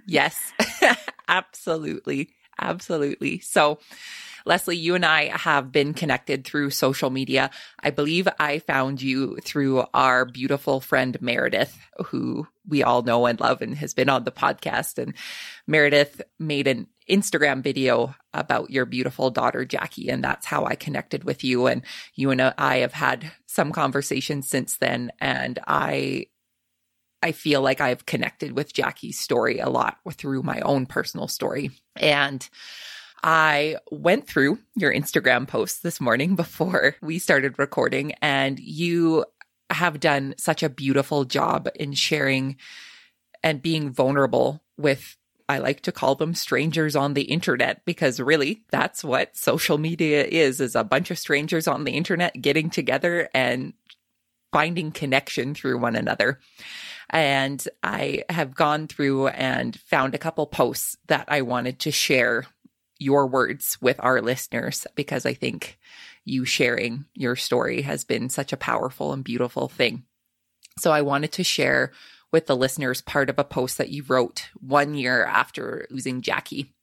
yes, 0.06 0.54
absolutely. 1.28 2.30
Absolutely. 2.60 3.40
So, 3.40 3.80
Leslie, 4.46 4.78
you 4.78 4.96
and 4.96 5.06
I 5.06 5.36
have 5.38 5.72
been 5.72 5.94
connected 5.94 6.46
through 6.46 6.70
social 6.70 7.10
media. 7.10 7.50
I 7.80 7.90
believe 7.90 8.28
I 8.40 8.60
found 8.60 9.02
you 9.02 9.38
through 9.38 9.86
our 9.94 10.26
beautiful 10.26 10.80
friend 10.80 11.20
Meredith, 11.22 11.78
who 12.08 12.48
we 12.68 12.84
all 12.84 13.02
know 13.02 13.26
and 13.26 13.40
love 13.40 13.62
and 13.62 13.76
has 13.76 13.94
been 13.94 14.10
on 14.10 14.24
the 14.24 14.32
podcast. 14.32 15.02
And 15.02 15.14
Meredith 15.66 16.22
made 16.40 16.68
an 16.68 16.88
Instagram 17.10 17.62
video 17.62 18.16
about 18.34 18.70
your 18.70 18.86
beautiful 18.86 19.30
daughter, 19.30 19.66
Jackie. 19.66 20.10
And 20.10 20.24
that's 20.24 20.46
how 20.46 20.66
I 20.66 20.76
connected 20.76 21.24
with 21.24 21.44
you. 21.44 21.68
And 21.68 21.84
you 22.16 22.32
and 22.32 22.42
I 22.42 22.78
have 22.78 22.94
had 22.94 23.32
some 23.46 23.72
conversations 23.72 24.48
since 24.48 24.78
then. 24.78 25.12
And 25.20 25.60
I, 25.68 26.28
I 27.22 27.32
feel 27.32 27.62
like 27.62 27.82
I've 27.82 28.06
connected 28.06 28.54
with 28.54 28.74
Jackie's 28.74 29.20
story 29.20 29.60
a 29.60 29.70
lot 29.70 29.98
through 30.12 30.44
my 30.44 30.60
own 30.62 30.86
personal 30.86 31.28
story. 31.28 31.72
And 31.96 32.48
I 33.24 33.78
went 33.90 34.28
through 34.28 34.60
your 34.76 34.94
Instagram 34.94 35.48
posts 35.48 35.80
this 35.80 36.02
morning 36.02 36.36
before 36.38 36.96
we 37.02 37.20
started 37.20 37.58
recording, 37.58 38.14
and 38.22 38.60
you 38.60 39.26
have 39.70 40.00
done 40.00 40.36
such 40.38 40.62
a 40.62 40.70
beautiful 40.70 41.24
job 41.24 41.70
in 41.76 41.94
sharing 41.94 42.58
and 43.42 43.62
being 43.62 43.92
vulnerable 43.92 44.62
with 44.78 45.18
I 45.54 45.60
like 45.60 45.82
to 45.82 45.92
call 45.92 46.16
them 46.16 46.34
strangers 46.34 46.96
on 46.96 47.14
the 47.14 47.22
internet 47.22 47.86
because 47.86 48.20
really 48.20 48.64
that's 48.72 49.04
what 49.04 49.38
social 49.38 49.78
media 49.78 50.26
is 50.26 50.60
is 50.60 50.76
a 50.76 50.84
bunch 50.84 51.12
of 51.12 51.20
strangers 51.20 51.68
on 51.68 51.84
the 51.84 51.92
internet 51.92 52.42
getting 52.42 52.72
together 52.72 53.30
and 53.36 53.74
finding 54.52 54.92
connection 54.92 55.54
through 55.54 55.78
one 55.78 55.96
another. 55.96 56.40
And 57.12 57.64
I 57.84 58.24
have 58.30 58.56
gone 58.56 58.88
through 58.88 59.28
and 59.28 59.80
found 59.82 60.16
a 60.16 60.20
couple 60.20 60.48
posts 60.48 60.98
that 61.06 61.26
I 61.28 61.44
wanted 61.44 61.78
to 61.82 61.92
share 61.92 62.46
your 62.98 63.28
words 63.28 63.78
with 63.80 63.98
our 64.00 64.22
listeners 64.22 64.88
because 64.96 65.24
I 65.24 65.36
think 65.36 65.78
you 66.26 66.46
sharing 66.46 67.06
your 67.14 67.36
story 67.36 67.84
has 67.84 68.04
been 68.04 68.30
such 68.30 68.52
a 68.54 68.58
powerful 68.58 69.14
and 69.14 69.24
beautiful 69.24 69.68
thing. 69.68 70.04
So 70.80 70.92
I 70.92 71.04
wanted 71.04 71.32
to 71.34 71.44
share 71.44 71.92
with 72.34 72.48
the 72.48 72.58
listeners 72.58 73.02
part 73.02 73.30
of 73.30 73.40
a 73.40 73.46
post 73.46 73.78
that 73.78 73.90
you 73.90 74.04
wrote 74.04 74.50
one 74.60 74.96
year 74.96 75.24
after 75.24 75.88
losing 75.90 76.22
Jackie. 76.22 76.74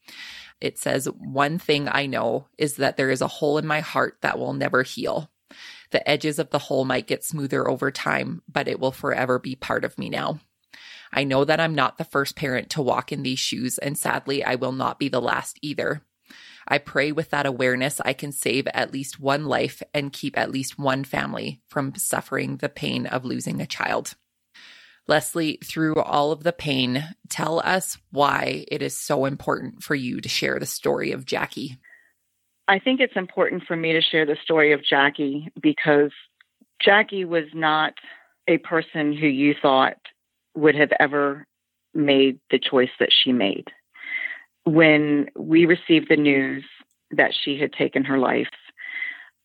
It 0.60 0.78
says, 0.78 1.06
One 1.06 1.58
thing 1.58 1.88
I 1.90 2.06
know 2.06 2.46
is 2.56 2.76
that 2.76 2.96
there 2.96 3.10
is 3.10 3.20
a 3.20 3.28
hole 3.28 3.58
in 3.58 3.66
my 3.66 3.80
heart 3.80 4.18
that 4.22 4.38
will 4.38 4.54
never 4.54 4.82
heal. 4.82 5.30
The 5.90 6.08
edges 6.08 6.38
of 6.38 6.50
the 6.50 6.58
hole 6.58 6.84
might 6.84 7.08
get 7.08 7.24
smoother 7.24 7.68
over 7.68 7.90
time, 7.90 8.42
but 8.48 8.68
it 8.68 8.78
will 8.78 8.92
forever 8.92 9.38
be 9.38 9.56
part 9.56 9.84
of 9.84 9.98
me 9.98 10.08
now. 10.08 10.38
I 11.12 11.24
know 11.24 11.44
that 11.44 11.58
I'm 11.58 11.74
not 11.74 11.98
the 11.98 12.04
first 12.04 12.36
parent 12.36 12.70
to 12.70 12.82
walk 12.82 13.10
in 13.10 13.24
these 13.24 13.40
shoes, 13.40 13.78
and 13.78 13.98
sadly, 13.98 14.44
I 14.44 14.54
will 14.54 14.70
not 14.70 15.00
be 15.00 15.08
the 15.08 15.20
last 15.20 15.58
either. 15.60 16.02
I 16.68 16.78
pray 16.78 17.10
with 17.10 17.30
that 17.30 17.46
awareness 17.46 18.00
I 18.04 18.12
can 18.12 18.30
save 18.30 18.68
at 18.68 18.92
least 18.92 19.18
one 19.18 19.46
life 19.46 19.82
and 19.92 20.12
keep 20.12 20.38
at 20.38 20.52
least 20.52 20.78
one 20.78 21.02
family 21.02 21.60
from 21.66 21.96
suffering 21.96 22.58
the 22.58 22.68
pain 22.68 23.06
of 23.06 23.24
losing 23.24 23.60
a 23.60 23.66
child. 23.66 24.14
Leslie, 25.11 25.59
through 25.62 25.96
all 25.96 26.31
of 26.33 26.44
the 26.44 26.53
pain, 26.53 27.05
tell 27.29 27.61
us 27.64 27.99
why 28.12 28.64
it 28.68 28.81
is 28.81 28.96
so 28.96 29.25
important 29.25 29.83
for 29.83 29.96
you 29.96 30.20
to 30.20 30.29
share 30.29 30.59
the 30.59 30.66
story 30.66 31.11
of 31.11 31.27
Jackie. 31.27 31.77
I 32.68 32.79
think 32.79 33.01
it's 33.01 33.16
important 33.16 33.64
for 33.66 33.77
me 33.77 33.92
to 33.92 34.01
share 34.01 34.25
the 34.25 34.38
story 34.44 34.73
of 34.73 34.85
Jackie 34.85 35.51
because 35.61 36.12
Jackie 36.81 37.25
was 37.25 37.46
not 37.53 37.94
a 38.46 38.59
person 38.59 39.12
who 39.12 39.27
you 39.27 39.55
thought 39.61 39.96
would 40.55 40.77
have 40.77 40.92
ever 41.01 41.44
made 41.92 42.38
the 42.53 42.61
choice 42.61 42.90
that 43.01 43.11
she 43.12 43.33
made. 43.33 43.68
when 44.64 45.29
we 45.37 45.66
received 45.66 46.09
the 46.09 46.16
news 46.16 46.64
that 47.11 47.33
she 47.42 47.59
had 47.59 47.73
taken 47.73 48.05
her 48.05 48.18
life, 48.18 48.49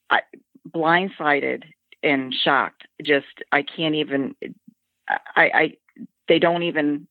I, 0.10 0.22
blindsided 0.70 1.64
and 2.04 2.34
shocked. 2.34 2.84
Just 3.04 3.44
I 3.52 3.64
can't 3.64 3.96
even. 3.96 4.36
I, 5.08 5.20
I 5.54 5.74
they 6.28 6.40
don't 6.40 6.64
even 6.64 7.08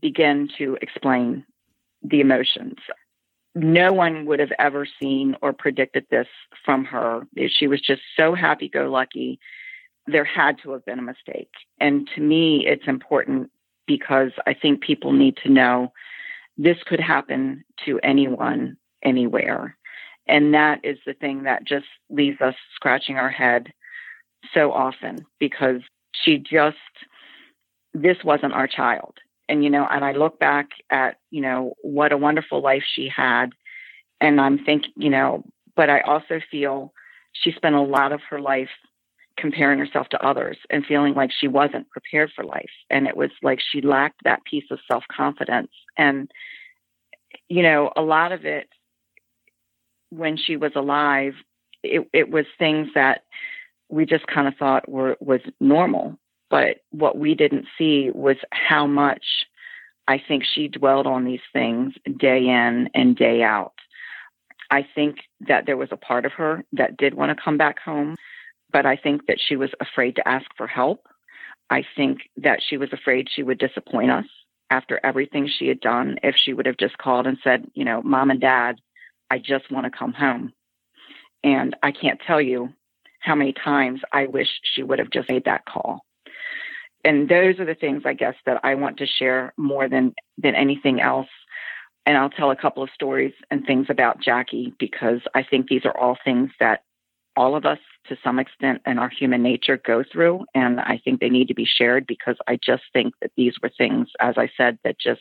begin 0.00 0.48
to 0.58 0.76
explain 0.82 1.44
the 2.02 2.20
emotions. 2.20 2.76
No 3.54 3.92
one 3.92 4.26
would 4.26 4.38
have 4.40 4.52
ever 4.58 4.86
seen 5.00 5.34
or 5.40 5.52
predicted 5.52 6.06
this 6.10 6.26
from 6.64 6.84
her. 6.84 7.26
She 7.48 7.66
was 7.66 7.80
just 7.80 8.02
so 8.16 8.34
happy 8.34 8.68
go 8.68 8.90
lucky. 8.90 9.38
There 10.06 10.24
had 10.24 10.58
to 10.62 10.72
have 10.72 10.84
been 10.84 10.98
a 10.98 11.02
mistake. 11.02 11.50
And 11.80 12.08
to 12.14 12.20
me, 12.20 12.66
it's 12.66 12.86
important 12.86 13.50
because 13.86 14.32
I 14.46 14.54
think 14.54 14.82
people 14.82 15.12
need 15.12 15.36
to 15.38 15.48
know 15.48 15.92
this 16.58 16.76
could 16.86 17.00
happen 17.00 17.64
to 17.84 17.98
anyone, 18.02 18.76
anywhere. 19.02 19.76
And 20.26 20.52
that 20.54 20.80
is 20.84 20.98
the 21.06 21.14
thing 21.14 21.44
that 21.44 21.64
just 21.64 21.86
leaves 22.10 22.40
us 22.40 22.54
scratching 22.74 23.16
our 23.16 23.30
head 23.30 23.72
so 24.52 24.72
often 24.72 25.24
because 25.38 25.82
she 26.12 26.38
just, 26.38 26.76
this 28.02 28.18
wasn't 28.24 28.52
our 28.52 28.66
child. 28.66 29.14
And, 29.48 29.62
you 29.64 29.70
know, 29.70 29.86
and 29.90 30.04
I 30.04 30.12
look 30.12 30.38
back 30.38 30.70
at, 30.90 31.18
you 31.30 31.40
know, 31.40 31.74
what 31.82 32.12
a 32.12 32.16
wonderful 32.16 32.60
life 32.60 32.82
she 32.94 33.08
had. 33.08 33.50
And 34.20 34.40
I'm 34.40 34.58
thinking, 34.64 34.92
you 34.96 35.10
know, 35.10 35.44
but 35.76 35.88
I 35.88 36.00
also 36.00 36.40
feel 36.50 36.92
she 37.32 37.52
spent 37.52 37.74
a 37.74 37.80
lot 37.80 38.12
of 38.12 38.20
her 38.28 38.40
life 38.40 38.70
comparing 39.38 39.78
herself 39.78 40.08
to 40.08 40.26
others 40.26 40.56
and 40.70 40.84
feeling 40.86 41.14
like 41.14 41.30
she 41.30 41.46
wasn't 41.46 41.88
prepared 41.90 42.32
for 42.34 42.44
life. 42.44 42.70
And 42.90 43.06
it 43.06 43.16
was 43.16 43.30
like 43.42 43.60
she 43.60 43.80
lacked 43.80 44.24
that 44.24 44.44
piece 44.44 44.64
of 44.70 44.78
self 44.88 45.04
confidence. 45.14 45.70
And, 45.96 46.30
you 47.48 47.62
know, 47.62 47.92
a 47.96 48.02
lot 48.02 48.32
of 48.32 48.44
it 48.44 48.68
when 50.10 50.36
she 50.36 50.56
was 50.56 50.72
alive, 50.74 51.34
it, 51.82 52.08
it 52.12 52.30
was 52.30 52.46
things 52.58 52.88
that 52.94 53.22
we 53.88 54.06
just 54.06 54.26
kind 54.26 54.48
of 54.48 54.54
thought 54.56 54.88
were 54.88 55.16
was 55.20 55.40
normal. 55.60 56.18
But 56.50 56.78
what 56.90 57.18
we 57.18 57.34
didn't 57.34 57.66
see 57.76 58.10
was 58.14 58.36
how 58.52 58.86
much 58.86 59.24
I 60.08 60.22
think 60.26 60.44
she 60.44 60.68
dwelled 60.68 61.06
on 61.06 61.24
these 61.24 61.40
things 61.52 61.94
day 62.18 62.46
in 62.46 62.88
and 62.94 63.16
day 63.16 63.42
out. 63.42 63.72
I 64.70 64.86
think 64.94 65.18
that 65.40 65.66
there 65.66 65.76
was 65.76 65.90
a 65.92 65.96
part 65.96 66.24
of 66.24 66.32
her 66.32 66.64
that 66.72 66.96
did 66.96 67.14
want 67.14 67.36
to 67.36 67.42
come 67.42 67.56
back 67.56 67.80
home, 67.80 68.16
but 68.72 68.86
I 68.86 68.96
think 68.96 69.26
that 69.26 69.38
she 69.40 69.56
was 69.56 69.70
afraid 69.80 70.16
to 70.16 70.28
ask 70.28 70.46
for 70.56 70.66
help. 70.66 71.06
I 71.70 71.84
think 71.96 72.20
that 72.36 72.60
she 72.62 72.76
was 72.76 72.92
afraid 72.92 73.28
she 73.28 73.42
would 73.42 73.58
disappoint 73.58 74.10
us 74.10 74.26
after 74.70 75.00
everything 75.02 75.48
she 75.48 75.68
had 75.68 75.80
done 75.80 76.18
if 76.22 76.36
she 76.36 76.52
would 76.52 76.66
have 76.66 76.76
just 76.76 76.98
called 76.98 77.26
and 77.26 77.38
said, 77.42 77.66
you 77.74 77.84
know, 77.84 78.02
mom 78.02 78.30
and 78.30 78.40
dad, 78.40 78.76
I 79.30 79.38
just 79.38 79.70
want 79.70 79.84
to 79.84 79.96
come 79.96 80.12
home. 80.12 80.52
And 81.42 81.76
I 81.82 81.92
can't 81.92 82.20
tell 82.20 82.40
you 82.40 82.72
how 83.20 83.34
many 83.34 83.52
times 83.52 84.00
I 84.12 84.26
wish 84.26 84.48
she 84.62 84.82
would 84.82 84.98
have 84.98 85.10
just 85.10 85.28
made 85.28 85.44
that 85.44 85.64
call. 85.64 86.05
And 87.06 87.28
those 87.28 87.60
are 87.60 87.64
the 87.64 87.76
things 87.76 88.02
I 88.04 88.14
guess 88.14 88.34
that 88.46 88.60
I 88.64 88.74
want 88.74 88.98
to 88.98 89.06
share 89.06 89.54
more 89.56 89.88
than 89.88 90.12
than 90.36 90.56
anything 90.56 91.00
else. 91.00 91.28
And 92.04 92.18
I'll 92.18 92.30
tell 92.30 92.50
a 92.50 92.56
couple 92.56 92.82
of 92.82 92.90
stories 92.92 93.32
and 93.48 93.64
things 93.64 93.86
about 93.88 94.20
Jackie 94.20 94.74
because 94.78 95.20
I 95.32 95.44
think 95.44 95.68
these 95.68 95.84
are 95.84 95.96
all 95.96 96.18
things 96.24 96.50
that 96.58 96.82
all 97.36 97.54
of 97.54 97.64
us 97.64 97.78
to 98.08 98.16
some 98.24 98.40
extent 98.40 98.82
and 98.86 98.98
our 98.98 99.08
human 99.08 99.42
nature 99.42 99.80
go 99.84 100.02
through 100.10 100.46
and 100.54 100.80
I 100.80 101.00
think 101.04 101.20
they 101.20 101.28
need 101.28 101.48
to 101.48 101.54
be 101.54 101.66
shared 101.66 102.06
because 102.06 102.36
I 102.48 102.58
just 102.64 102.84
think 102.92 103.14
that 103.20 103.30
these 103.36 103.54
were 103.62 103.70
things 103.76 104.08
as 104.20 104.34
I 104.38 104.48
said 104.56 104.78
that 104.84 104.98
just 104.98 105.20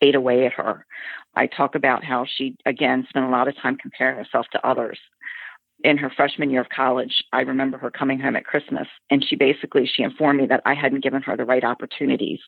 ate 0.00 0.14
away 0.14 0.46
at 0.46 0.52
her. 0.52 0.86
I 1.34 1.46
talk 1.46 1.74
about 1.74 2.04
how 2.04 2.26
she, 2.26 2.56
again, 2.66 3.06
spent 3.08 3.24
a 3.26 3.30
lot 3.30 3.48
of 3.48 3.56
time 3.56 3.76
comparing 3.76 4.16
herself 4.16 4.46
to 4.52 4.66
others. 4.66 4.98
In 5.84 5.98
her 5.98 6.08
freshman 6.08 6.48
year 6.48 6.62
of 6.62 6.70
college, 6.70 7.22
I 7.34 7.42
remember 7.42 7.76
her 7.76 7.90
coming 7.90 8.18
home 8.18 8.36
at 8.36 8.46
Christmas 8.46 8.88
and 9.10 9.22
she 9.22 9.36
basically 9.36 9.86
she 9.86 10.02
informed 10.02 10.40
me 10.40 10.46
that 10.46 10.62
I 10.64 10.72
hadn't 10.72 11.02
given 11.02 11.20
her 11.22 11.36
the 11.36 11.44
right 11.44 11.62
opportunities 11.62 12.40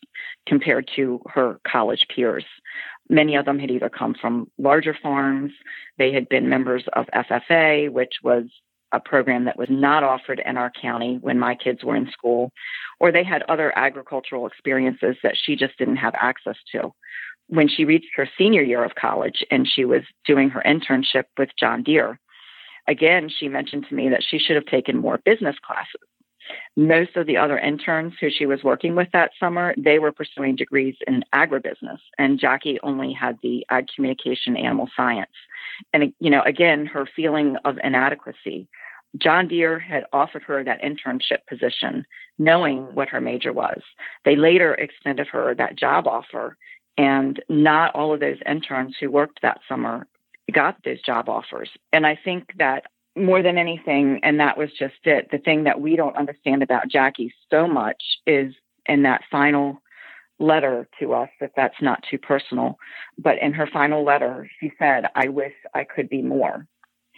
compared 0.46 0.88
to 0.96 1.20
her 1.26 1.60
college 1.70 2.06
peers. 2.14 2.46
Many 3.10 3.36
of 3.36 3.44
them 3.44 3.58
had 3.58 3.70
either 3.70 3.90
come 3.90 4.14
from 4.18 4.50
larger 4.56 4.96
farms, 5.02 5.52
they 5.98 6.12
had 6.12 6.30
been 6.30 6.48
members 6.48 6.84
of 6.94 7.06
FFA, 7.14 7.90
which 7.92 8.14
was 8.22 8.44
a 8.92 9.00
program 9.00 9.44
that 9.44 9.58
was 9.58 9.68
not 9.68 10.02
offered 10.02 10.40
in 10.46 10.56
our 10.56 10.70
county 10.70 11.18
when 11.20 11.38
my 11.38 11.54
kids 11.54 11.84
were 11.84 11.96
in 11.96 12.10
school, 12.10 12.52
or 13.00 13.12
they 13.12 13.24
had 13.24 13.42
other 13.50 13.76
agricultural 13.76 14.46
experiences 14.46 15.16
that 15.22 15.36
she 15.36 15.56
just 15.56 15.76
didn't 15.76 15.96
have 15.96 16.14
access 16.14 16.56
to 16.72 16.90
when 17.48 17.68
she 17.68 17.84
reached 17.84 18.08
her 18.16 18.28
senior 18.38 18.62
year 18.62 18.82
of 18.82 18.94
college 18.94 19.44
and 19.50 19.68
she 19.68 19.84
was 19.84 20.02
doing 20.26 20.50
her 20.50 20.62
internship 20.66 21.24
with 21.38 21.50
John 21.58 21.82
Deere, 21.82 22.18
again, 22.88 23.28
she 23.28 23.48
mentioned 23.48 23.86
to 23.88 23.94
me 23.94 24.08
that 24.08 24.24
she 24.28 24.38
should 24.38 24.56
have 24.56 24.66
taken 24.66 24.98
more 24.98 25.18
business 25.24 25.56
classes. 25.64 26.00
Most 26.76 27.16
of 27.16 27.26
the 27.26 27.36
other 27.36 27.58
interns 27.58 28.14
who 28.20 28.28
she 28.30 28.46
was 28.46 28.62
working 28.62 28.94
with 28.94 29.08
that 29.12 29.32
summer, 29.40 29.74
they 29.76 29.98
were 29.98 30.12
pursuing 30.12 30.54
degrees 30.56 30.94
in 31.06 31.24
agribusiness, 31.34 31.98
and 32.18 32.38
Jackie 32.38 32.78
only 32.82 33.12
had 33.12 33.38
the 33.42 33.66
ag 33.70 33.86
communication 33.94 34.56
animal 34.56 34.88
science. 34.96 35.30
And, 35.92 36.12
you 36.20 36.30
know, 36.30 36.42
again, 36.42 36.86
her 36.86 37.06
feeling 37.16 37.56
of 37.64 37.78
inadequacy. 37.82 38.68
John 39.18 39.48
Deere 39.48 39.78
had 39.78 40.04
offered 40.12 40.42
her 40.42 40.62
that 40.62 40.82
internship 40.82 41.46
position, 41.48 42.04
knowing 42.38 42.82
what 42.94 43.08
her 43.08 43.20
major 43.20 43.52
was. 43.52 43.80
They 44.24 44.36
later 44.36 44.74
extended 44.74 45.26
her 45.28 45.54
that 45.54 45.76
job 45.76 46.06
offer, 46.06 46.56
and 46.98 47.42
not 47.48 47.94
all 47.94 48.12
of 48.12 48.20
those 48.20 48.38
interns 48.46 48.96
who 49.00 49.10
worked 49.10 49.40
that 49.42 49.60
summer 49.68 50.06
got 50.52 50.76
those 50.84 51.02
job 51.02 51.28
offers. 51.28 51.70
And 51.92 52.06
I 52.06 52.18
think 52.22 52.52
that 52.58 52.84
more 53.16 53.42
than 53.42 53.58
anything, 53.58 54.20
and 54.22 54.38
that 54.40 54.58
was 54.58 54.70
just 54.78 54.94
it, 55.04 55.28
the 55.30 55.38
thing 55.38 55.64
that 55.64 55.80
we 55.80 55.96
don't 55.96 56.16
understand 56.16 56.62
about 56.62 56.88
Jackie 56.88 57.32
so 57.50 57.66
much 57.66 58.02
is 58.26 58.54
in 58.86 59.02
that 59.02 59.22
final 59.30 59.80
letter 60.38 60.86
to 61.00 61.14
us, 61.14 61.30
if 61.40 61.50
that's 61.56 61.80
not 61.80 62.04
too 62.10 62.18
personal, 62.18 62.78
but 63.18 63.38
in 63.40 63.52
her 63.54 63.66
final 63.66 64.04
letter, 64.04 64.48
she 64.60 64.70
said, 64.78 65.06
I 65.14 65.28
wish 65.28 65.54
I 65.74 65.84
could 65.84 66.08
be 66.08 66.22
more. 66.22 66.66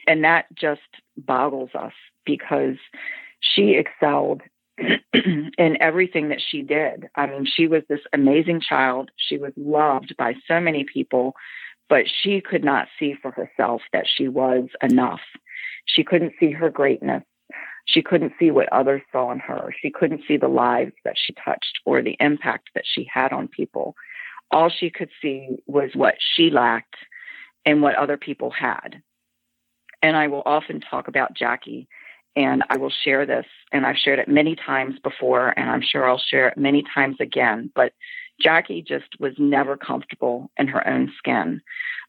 And 0.06 0.24
that 0.24 0.46
just 0.54 0.80
boggles 1.16 1.70
us 1.74 1.92
because 2.24 2.76
she 3.40 3.74
excelled 3.74 4.42
in 5.12 5.76
everything 5.80 6.28
that 6.28 6.40
she 6.40 6.62
did. 6.62 7.08
I 7.16 7.26
mean, 7.26 7.46
she 7.46 7.66
was 7.66 7.82
this 7.88 8.00
amazing 8.12 8.60
child. 8.60 9.10
She 9.16 9.36
was 9.36 9.52
loved 9.56 10.14
by 10.16 10.34
so 10.46 10.60
many 10.60 10.84
people, 10.84 11.34
but 11.88 12.04
she 12.22 12.40
could 12.40 12.64
not 12.64 12.88
see 12.98 13.14
for 13.20 13.30
herself 13.30 13.82
that 13.92 14.06
she 14.06 14.28
was 14.28 14.68
enough. 14.82 15.20
She 15.86 16.04
couldn't 16.04 16.34
see 16.38 16.50
her 16.52 16.70
greatness. 16.70 17.22
She 17.86 18.02
couldn't 18.02 18.34
see 18.38 18.50
what 18.50 18.70
others 18.72 19.02
saw 19.10 19.32
in 19.32 19.38
her. 19.38 19.74
She 19.80 19.90
couldn't 19.90 20.22
see 20.28 20.36
the 20.36 20.48
lives 20.48 20.92
that 21.04 21.16
she 21.16 21.32
touched 21.42 21.80
or 21.86 22.02
the 22.02 22.16
impact 22.20 22.68
that 22.74 22.84
she 22.86 23.08
had 23.12 23.32
on 23.32 23.48
people. 23.48 23.94
All 24.50 24.68
she 24.68 24.90
could 24.90 25.08
see 25.22 25.56
was 25.66 25.90
what 25.94 26.14
she 26.34 26.50
lacked 26.50 26.96
and 27.64 27.80
what 27.80 27.94
other 27.94 28.18
people 28.18 28.50
had. 28.50 29.02
And 30.02 30.16
I 30.16 30.28
will 30.28 30.42
often 30.44 30.80
talk 30.80 31.08
about 31.08 31.34
Jackie 31.34 31.88
and 32.36 32.62
I 32.70 32.76
will 32.76 32.92
share 33.04 33.26
this, 33.26 33.46
and 33.72 33.84
I've 33.84 33.96
shared 33.96 34.20
it 34.20 34.28
many 34.28 34.54
times 34.54 34.94
before, 35.02 35.58
and 35.58 35.68
I'm 35.68 35.82
sure 35.82 36.08
I'll 36.08 36.22
share 36.30 36.46
it 36.48 36.56
many 36.56 36.84
times 36.94 37.16
again. 37.18 37.72
But 37.74 37.92
Jackie 38.40 38.82
just 38.82 39.18
was 39.18 39.34
never 39.38 39.76
comfortable 39.76 40.50
in 40.56 40.68
her 40.68 40.86
own 40.86 41.12
skin. 41.18 41.60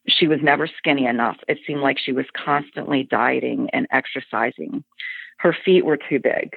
She 0.08 0.26
was 0.26 0.40
never 0.42 0.66
skinny 0.66 1.06
enough. 1.06 1.36
It 1.48 1.58
seemed 1.66 1.80
like 1.80 1.98
she 1.98 2.12
was 2.12 2.26
constantly 2.32 3.02
dieting 3.02 3.68
and 3.72 3.86
exercising. 3.90 4.84
Her 5.38 5.56
feet 5.64 5.84
were 5.84 5.98
too 5.98 6.20
big. 6.20 6.56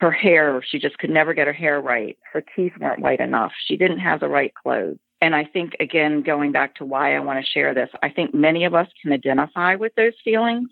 Her 0.00 0.10
hair, 0.10 0.62
she 0.66 0.78
just 0.78 0.98
could 0.98 1.10
never 1.10 1.32
get 1.32 1.46
her 1.46 1.52
hair 1.52 1.80
right. 1.80 2.18
Her 2.32 2.42
teeth 2.56 2.72
weren't 2.80 3.00
white 3.00 3.20
enough. 3.20 3.52
She 3.66 3.76
didn't 3.76 4.00
have 4.00 4.20
the 4.20 4.28
right 4.28 4.52
clothes. 4.54 4.98
And 5.20 5.36
I 5.36 5.44
think, 5.44 5.76
again, 5.78 6.22
going 6.22 6.50
back 6.50 6.74
to 6.76 6.84
why 6.84 7.14
I 7.14 7.20
want 7.20 7.44
to 7.44 7.50
share 7.50 7.72
this, 7.72 7.90
I 8.02 8.08
think 8.08 8.34
many 8.34 8.64
of 8.64 8.74
us 8.74 8.88
can 9.00 9.12
identify 9.12 9.76
with 9.76 9.94
those 9.94 10.14
feelings 10.24 10.68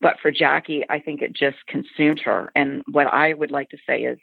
but 0.00 0.16
for 0.20 0.30
Jackie, 0.30 0.84
I 0.88 1.00
think 1.00 1.22
it 1.22 1.32
just 1.32 1.58
consumed 1.66 2.20
her. 2.20 2.52
And 2.54 2.82
what 2.90 3.08
I 3.08 3.34
would 3.34 3.50
like 3.50 3.70
to 3.70 3.78
say 3.86 4.02
is 4.02 4.18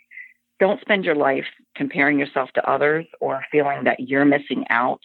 don't 0.59 0.81
spend 0.81 1.03
your 1.03 1.15
life 1.15 1.45
comparing 1.75 2.19
yourself 2.19 2.49
to 2.53 2.69
others 2.69 3.05
or 3.19 3.41
feeling 3.51 3.83
that 3.83 3.99
you're 3.99 4.25
missing 4.25 4.65
out 4.69 5.01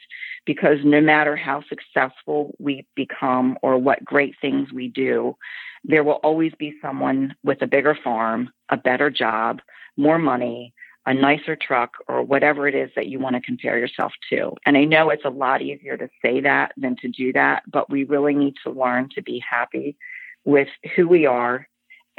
because 0.47 0.79
no 0.85 1.01
matter 1.01 1.37
how 1.37 1.63
successful 1.69 2.55
we 2.59 2.87
become 2.95 3.59
or 3.63 3.77
what 3.77 4.05
great 4.05 4.35
things 4.41 4.73
we 4.73 4.89
do, 4.89 5.37
there 5.85 6.05
will 6.05 6.21
always 6.23 6.53
be 6.59 6.75
someone 6.81 7.35
with 7.43 7.63
a 7.63 7.67
bigger 7.67 7.97
farm, 8.03 8.51
a 8.69 8.77
better 8.77 9.11
job, 9.11 9.61
more 9.97 10.19
money, 10.19 10.73
a 11.07 11.15
nicer 11.15 11.57
truck, 11.57 11.93
or 12.09 12.23
whatever 12.23 12.69
it 12.69 12.75
is 12.75 12.91
that 12.95 13.07
you 13.07 13.19
want 13.19 13.35
to 13.35 13.41
compare 13.41 13.79
yourself 13.79 14.13
to. 14.29 14.53
And 14.67 14.77
I 14.77 14.85
know 14.85 15.11
it's 15.11 15.25
a 15.25 15.31
lot 15.31 15.63
easier 15.63 15.97
to 15.97 16.09
say 16.23 16.41
that 16.41 16.73
than 16.77 16.95
to 16.97 17.09
do 17.09 17.33
that, 17.33 17.63
but 17.71 17.91
we 17.91 18.05
really 18.05 18.35
need 18.35 18.55
to 18.65 18.71
learn 18.71 19.09
to 19.15 19.23
be 19.23 19.43
happy 19.49 19.97
with 20.45 20.69
who 20.95 21.09
we 21.09 21.27
are 21.27 21.67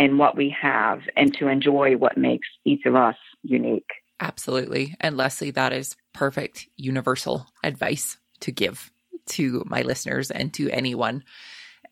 and 0.02 0.18
what 0.18 0.36
we 0.36 0.50
have 0.60 1.04
and 1.16 1.32
to 1.36 1.48
enjoy 1.48 1.96
what 1.96 2.18
makes 2.18 2.48
each 2.66 2.88
of 2.88 2.96
us 2.96 3.16
unique. 3.44 3.92
Absolutely. 4.20 4.96
And 5.00 5.16
Leslie, 5.16 5.52
that 5.52 5.74
is 5.74 5.96
perfect 6.12 6.68
universal 6.76 7.46
advice 7.64 8.18
to 8.40 8.52
give 8.52 8.92
to 9.28 9.64
my 9.68 9.84
listeners 9.84 10.32
and 10.32 10.52
to 10.56 10.72
anyone. 10.72 11.24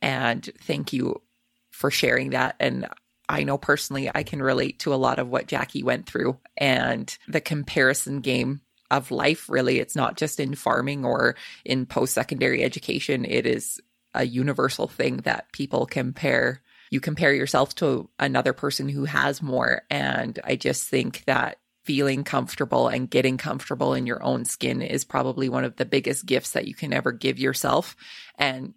And 0.02 0.44
thank 0.62 0.92
you 0.92 1.22
for 1.70 1.92
sharing 1.92 2.32
that. 2.32 2.56
And 2.60 2.88
I 3.30 3.44
know 3.44 3.60
personally 3.60 4.10
I 4.14 4.24
can 4.24 4.42
relate 4.42 4.80
to 4.80 4.94
a 4.94 4.96
lot 4.96 5.20
of 5.20 5.30
what 5.30 5.46
Jackie 5.46 5.84
went 5.84 6.08
through 6.08 6.40
and 6.58 7.16
the 7.28 7.42
comparison 7.42 8.22
game 8.22 8.62
of 8.90 9.12
life, 9.12 9.48
really. 9.50 9.78
It's 9.78 9.96
not 9.96 10.18
just 10.18 10.40
in 10.40 10.56
farming 10.56 11.06
or 11.06 11.36
in 11.64 11.86
post 11.86 12.16
secondary 12.16 12.64
education, 12.64 13.24
it 13.24 13.46
is 13.46 13.80
a 14.16 14.26
universal 14.26 14.88
thing 14.88 15.18
that 15.18 15.52
people 15.52 15.86
compare. 15.86 16.64
You 16.90 17.00
compare 17.00 17.34
yourself 17.34 17.76
to 17.76 18.10
another 18.20 18.54
person 18.54 18.90
who 18.90 19.06
has 19.06 19.42
more. 19.42 19.84
And 19.90 20.40
I 20.44 20.56
just 20.56 20.88
think 20.88 21.24
that 21.26 21.58
feeling 21.84 22.24
comfortable 22.24 22.88
and 22.88 23.10
getting 23.10 23.38
comfortable 23.38 23.94
in 23.94 24.06
your 24.06 24.22
own 24.24 24.46
skin 24.46 24.82
is 24.82 25.04
probably 25.04 25.50
one 25.50 25.64
of 25.64 25.76
the 25.78 25.86
biggest 25.86 26.26
gifts 26.26 26.52
that 26.52 26.68
you 26.68 26.76
can 26.76 26.94
ever 26.94 27.12
give 27.12 27.40
yourself 27.40 27.96
and 28.38 28.74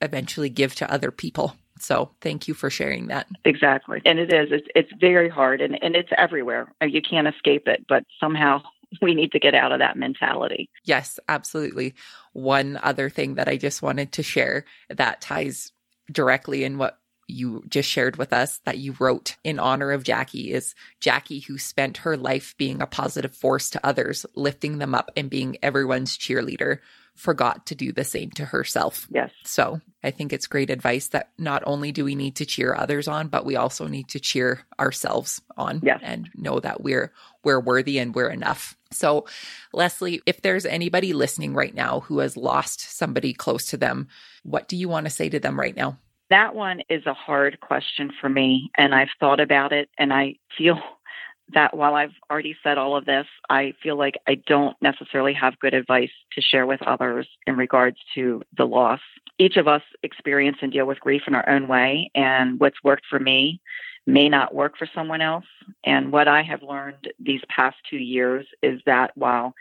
eventually 0.00 0.48
give 0.48 0.74
to 0.74 0.90
other 0.90 1.10
people. 1.10 1.54
So 1.78 2.10
thank 2.20 2.48
you 2.48 2.54
for 2.54 2.70
sharing 2.70 3.08
that. 3.08 3.26
Exactly. 3.44 4.00
And 4.04 4.18
it 4.18 4.32
is. 4.32 4.48
It's, 4.50 4.66
it's 4.74 4.90
very 5.00 5.28
hard 5.28 5.60
and, 5.60 5.78
and 5.82 5.94
it's 5.94 6.10
everywhere. 6.16 6.72
Uh, 6.82 6.86
you 6.86 7.02
can't 7.02 7.28
escape 7.28 7.68
it, 7.68 7.84
but 7.88 8.04
somehow 8.18 8.62
we 9.02 9.14
need 9.14 9.32
to 9.32 9.38
get 9.38 9.54
out 9.54 9.72
of 9.72 9.78
that 9.80 9.96
mentality. 9.96 10.70
Yes, 10.84 11.18
absolutely. 11.28 11.94
One 12.32 12.78
other 12.82 13.10
thing 13.10 13.34
that 13.34 13.48
I 13.48 13.56
just 13.56 13.82
wanted 13.82 14.12
to 14.12 14.22
share 14.22 14.64
that 14.88 15.20
ties 15.20 15.72
directly 16.10 16.64
in 16.64 16.78
what 16.78 16.98
you 17.28 17.64
just 17.68 17.88
shared 17.88 18.16
with 18.16 18.32
us 18.32 18.60
that 18.64 18.78
you 18.78 18.94
wrote 18.98 19.36
in 19.42 19.58
honor 19.58 19.92
of 19.92 20.04
Jackie 20.04 20.52
is 20.52 20.74
Jackie, 21.00 21.40
who 21.40 21.58
spent 21.58 21.98
her 21.98 22.16
life 22.16 22.54
being 22.58 22.80
a 22.80 22.86
positive 22.86 23.34
force 23.34 23.70
to 23.70 23.86
others, 23.86 24.26
lifting 24.34 24.78
them 24.78 24.94
up 24.94 25.10
and 25.16 25.28
being 25.30 25.56
everyone's 25.62 26.16
cheerleader, 26.16 26.78
forgot 27.16 27.66
to 27.66 27.74
do 27.74 27.92
the 27.92 28.04
same 28.04 28.30
to 28.32 28.44
herself. 28.44 29.06
Yes. 29.10 29.30
So 29.44 29.80
I 30.04 30.10
think 30.10 30.32
it's 30.32 30.46
great 30.46 30.70
advice 30.70 31.08
that 31.08 31.30
not 31.38 31.62
only 31.66 31.90
do 31.90 32.04
we 32.04 32.14
need 32.14 32.36
to 32.36 32.46
cheer 32.46 32.74
others 32.74 33.08
on, 33.08 33.28
but 33.28 33.44
we 33.44 33.56
also 33.56 33.86
need 33.86 34.08
to 34.08 34.20
cheer 34.20 34.60
ourselves 34.78 35.40
on 35.56 35.80
yes. 35.82 36.00
and 36.02 36.30
know 36.34 36.60
that 36.60 36.82
we're 36.82 37.12
we're 37.42 37.60
worthy 37.60 37.98
and 37.98 38.14
we're 38.14 38.30
enough. 38.30 38.76
So 38.92 39.26
Leslie, 39.72 40.20
if 40.26 40.42
there's 40.42 40.66
anybody 40.66 41.12
listening 41.12 41.54
right 41.54 41.74
now 41.74 42.00
who 42.00 42.18
has 42.18 42.36
lost 42.36 42.80
somebody 42.80 43.32
close 43.32 43.66
to 43.66 43.76
them, 43.76 44.08
what 44.42 44.68
do 44.68 44.76
you 44.76 44.88
want 44.88 45.06
to 45.06 45.10
say 45.10 45.28
to 45.28 45.40
them 45.40 45.58
right 45.58 45.74
now? 45.74 45.98
That 46.30 46.54
one 46.54 46.80
is 46.88 47.06
a 47.06 47.14
hard 47.14 47.60
question 47.60 48.10
for 48.20 48.28
me, 48.28 48.70
and 48.76 48.94
I've 48.94 49.08
thought 49.20 49.40
about 49.40 49.72
it, 49.72 49.88
and 49.98 50.12
I 50.12 50.36
feel 50.56 50.78
that 51.54 51.76
while 51.76 51.94
I've 51.94 52.14
already 52.28 52.56
said 52.64 52.76
all 52.76 52.96
of 52.96 53.04
this, 53.04 53.26
I 53.48 53.72
feel 53.80 53.96
like 53.96 54.16
I 54.26 54.34
don't 54.48 54.76
necessarily 54.82 55.32
have 55.34 55.58
good 55.60 55.74
advice 55.74 56.10
to 56.32 56.40
share 56.40 56.66
with 56.66 56.82
others 56.82 57.28
in 57.46 57.56
regards 57.56 57.98
to 58.16 58.42
the 58.56 58.64
loss. 58.64 58.98
Each 59.38 59.56
of 59.56 59.68
us 59.68 59.82
experience 60.02 60.56
and 60.60 60.72
deal 60.72 60.86
with 60.86 60.98
grief 60.98 61.22
in 61.28 61.36
our 61.36 61.48
own 61.48 61.68
way, 61.68 62.10
and 62.16 62.58
what's 62.58 62.82
worked 62.82 63.04
for 63.08 63.20
me 63.20 63.60
may 64.08 64.28
not 64.28 64.54
work 64.54 64.76
for 64.76 64.88
someone 64.92 65.20
else. 65.20 65.44
And 65.84 66.10
what 66.10 66.26
I 66.26 66.42
have 66.42 66.62
learned 66.64 67.12
these 67.20 67.42
past 67.48 67.76
two 67.88 67.98
years 67.98 68.46
is 68.62 68.80
that 68.86 69.12
while 69.16 69.54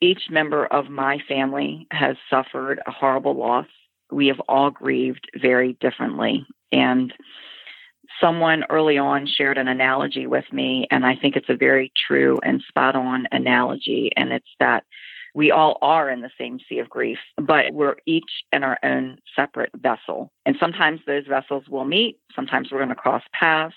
each 0.00 0.22
member 0.30 0.66
of 0.66 0.88
my 0.88 1.18
family 1.28 1.86
has 1.90 2.16
suffered 2.30 2.80
a 2.86 2.90
horrible 2.90 3.34
loss, 3.34 3.66
we 4.12 4.28
have 4.28 4.40
all 4.48 4.70
grieved 4.70 5.30
very 5.40 5.74
differently. 5.80 6.46
And 6.72 7.12
someone 8.20 8.64
early 8.70 8.98
on 8.98 9.26
shared 9.26 9.58
an 9.58 9.68
analogy 9.68 10.26
with 10.26 10.44
me, 10.52 10.86
and 10.90 11.06
I 11.06 11.16
think 11.16 11.36
it's 11.36 11.48
a 11.48 11.56
very 11.56 11.92
true 12.06 12.38
and 12.42 12.62
spot 12.68 12.96
on 12.96 13.26
analogy. 13.32 14.10
And 14.16 14.32
it's 14.32 14.50
that 14.58 14.84
we 15.34 15.50
all 15.50 15.78
are 15.80 16.10
in 16.10 16.22
the 16.22 16.30
same 16.38 16.58
sea 16.68 16.80
of 16.80 16.90
grief, 16.90 17.18
but 17.36 17.72
we're 17.72 17.96
each 18.06 18.30
in 18.52 18.64
our 18.64 18.78
own 18.82 19.18
separate 19.36 19.70
vessel. 19.76 20.32
And 20.44 20.56
sometimes 20.58 21.00
those 21.06 21.26
vessels 21.26 21.64
will 21.68 21.84
meet, 21.84 22.18
sometimes 22.34 22.70
we're 22.70 22.78
going 22.78 22.88
to 22.88 22.94
cross 22.94 23.22
paths, 23.32 23.74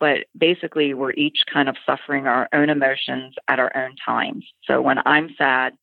but 0.00 0.24
basically 0.36 0.94
we're 0.94 1.12
each 1.12 1.44
kind 1.52 1.68
of 1.68 1.76
suffering 1.84 2.26
our 2.26 2.48
own 2.52 2.70
emotions 2.70 3.34
at 3.48 3.58
our 3.58 3.74
own 3.76 3.94
times. 4.04 4.46
So 4.64 4.80
when 4.80 4.98
I'm 5.04 5.30
sad, 5.36 5.74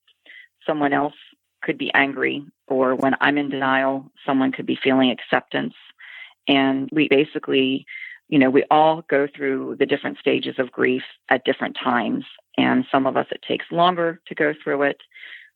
someone 0.66 0.94
else 0.94 1.14
could 1.62 1.78
be 1.78 1.94
angry, 1.94 2.46
or 2.68 2.96
when 2.96 3.16
I'm 3.22 3.38
in 3.38 3.50
denial, 3.50 4.12
someone 4.26 4.52
could 4.52 4.66
be 4.66 4.80
feeling 4.82 5.12
acceptance. 5.12 5.74
And 6.48 6.90
we 6.92 7.08
basically, 7.08 7.86
you 8.30 8.40
know, 8.40 8.50
we 8.50 8.64
all 8.72 9.04
go 9.10 9.28
through 9.36 9.76
the 9.80 9.86
different 9.86 10.18
stages 10.18 10.56
of 10.58 10.72
grief 10.72 11.04
at 11.30 11.46
different 11.46 11.78
times. 11.82 12.26
And 12.58 12.86
some 12.92 13.06
of 13.06 13.18
us, 13.18 13.28
it 13.32 13.44
takes 13.48 13.66
longer 13.72 14.22
to 14.28 14.36
go 14.36 14.54
through 14.64 14.84
it. 14.84 14.98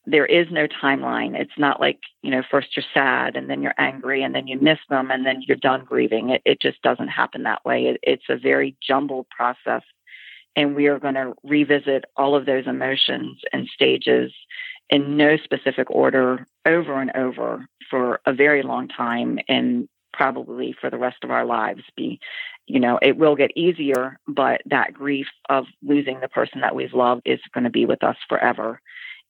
There 0.05 0.25
is 0.25 0.47
no 0.51 0.67
timeline. 0.67 1.35
It's 1.35 1.57
not 1.57 1.79
like, 1.79 1.99
you 2.21 2.29
know, 2.29 2.43
first 2.51 2.77
you're 2.77 2.85
sad 2.93 3.35
and 3.35 3.49
then 3.49 3.63
you're 3.63 3.73
angry 3.79 4.21
and 4.21 4.35
then 4.35 4.45
you 4.45 4.59
miss 4.59 4.77
them 4.89 5.09
and 5.09 5.25
then 5.25 5.41
you're 5.47 5.57
done 5.57 5.83
grieving. 5.83 6.29
It, 6.29 6.43
it 6.45 6.61
just 6.61 6.81
doesn't 6.83 7.07
happen 7.07 7.43
that 7.43 7.65
way. 7.65 7.85
It, 7.85 7.99
it's 8.03 8.29
a 8.29 8.37
very 8.37 8.75
jumbled 8.87 9.27
process. 9.29 9.81
And 10.55 10.75
we 10.75 10.87
are 10.87 10.99
going 10.99 11.15
to 11.15 11.33
revisit 11.43 12.05
all 12.15 12.35
of 12.35 12.45
those 12.45 12.67
emotions 12.67 13.41
and 13.51 13.67
stages 13.73 14.31
in 14.89 15.17
no 15.17 15.37
specific 15.37 15.89
order 15.89 16.45
over 16.65 17.01
and 17.01 17.15
over 17.15 17.67
for 17.89 18.19
a 18.25 18.33
very 18.33 18.63
long 18.63 18.87
time 18.87 19.39
and 19.47 19.87
probably 20.13 20.73
for 20.79 20.89
the 20.89 20.97
rest 20.97 21.17
of 21.23 21.31
our 21.31 21.45
lives 21.45 21.83
be 21.97 22.19
you 22.67 22.79
know 22.79 22.97
it 23.01 23.17
will 23.17 23.35
get 23.35 23.55
easier 23.57 24.17
but 24.27 24.61
that 24.65 24.93
grief 24.93 25.27
of 25.49 25.65
losing 25.83 26.19
the 26.19 26.29
person 26.29 26.61
that 26.61 26.75
we've 26.75 26.93
loved 26.93 27.21
is 27.25 27.39
going 27.53 27.65
to 27.65 27.69
be 27.69 27.85
with 27.85 28.03
us 28.03 28.17
forever. 28.29 28.79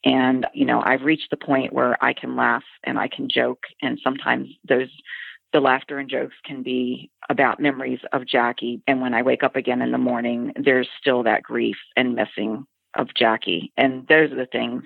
And 0.04 0.46
you 0.54 0.66
know 0.66 0.82
i've 0.86 1.02
reached 1.02 1.32
the 1.32 1.38
point 1.38 1.74
where 1.74 2.02
i 2.04 2.14
can 2.14 2.36
laugh 2.36 2.64
and 2.84 3.00
i 3.00 3.08
can 3.08 3.30
joke 3.30 3.64
and 3.82 4.00
sometimes 4.04 4.50
those 4.68 4.90
the 5.54 5.60
laughter 5.62 6.00
and 6.00 6.10
jokes 6.10 6.36
can 6.44 6.64
be 6.64 7.10
about 7.30 7.62
memories 7.62 8.00
of 8.12 8.28
jackie. 8.28 8.82
And 8.88 9.02
when 9.02 9.16
i 9.16 9.24
wake 9.24 9.42
up 9.42 9.56
again 9.56 9.82
in 9.82 9.92
the 9.92 9.98
morning 9.98 10.54
there's 10.56 10.90
still 11.00 11.24
that 11.24 11.44
grief 11.44 11.78
and 11.96 12.14
missing 12.14 12.68
of 12.96 13.14
jackie. 13.14 13.72
And 13.78 14.08
those 14.08 14.32
are 14.32 14.36
the 14.36 14.48
things 14.52 14.84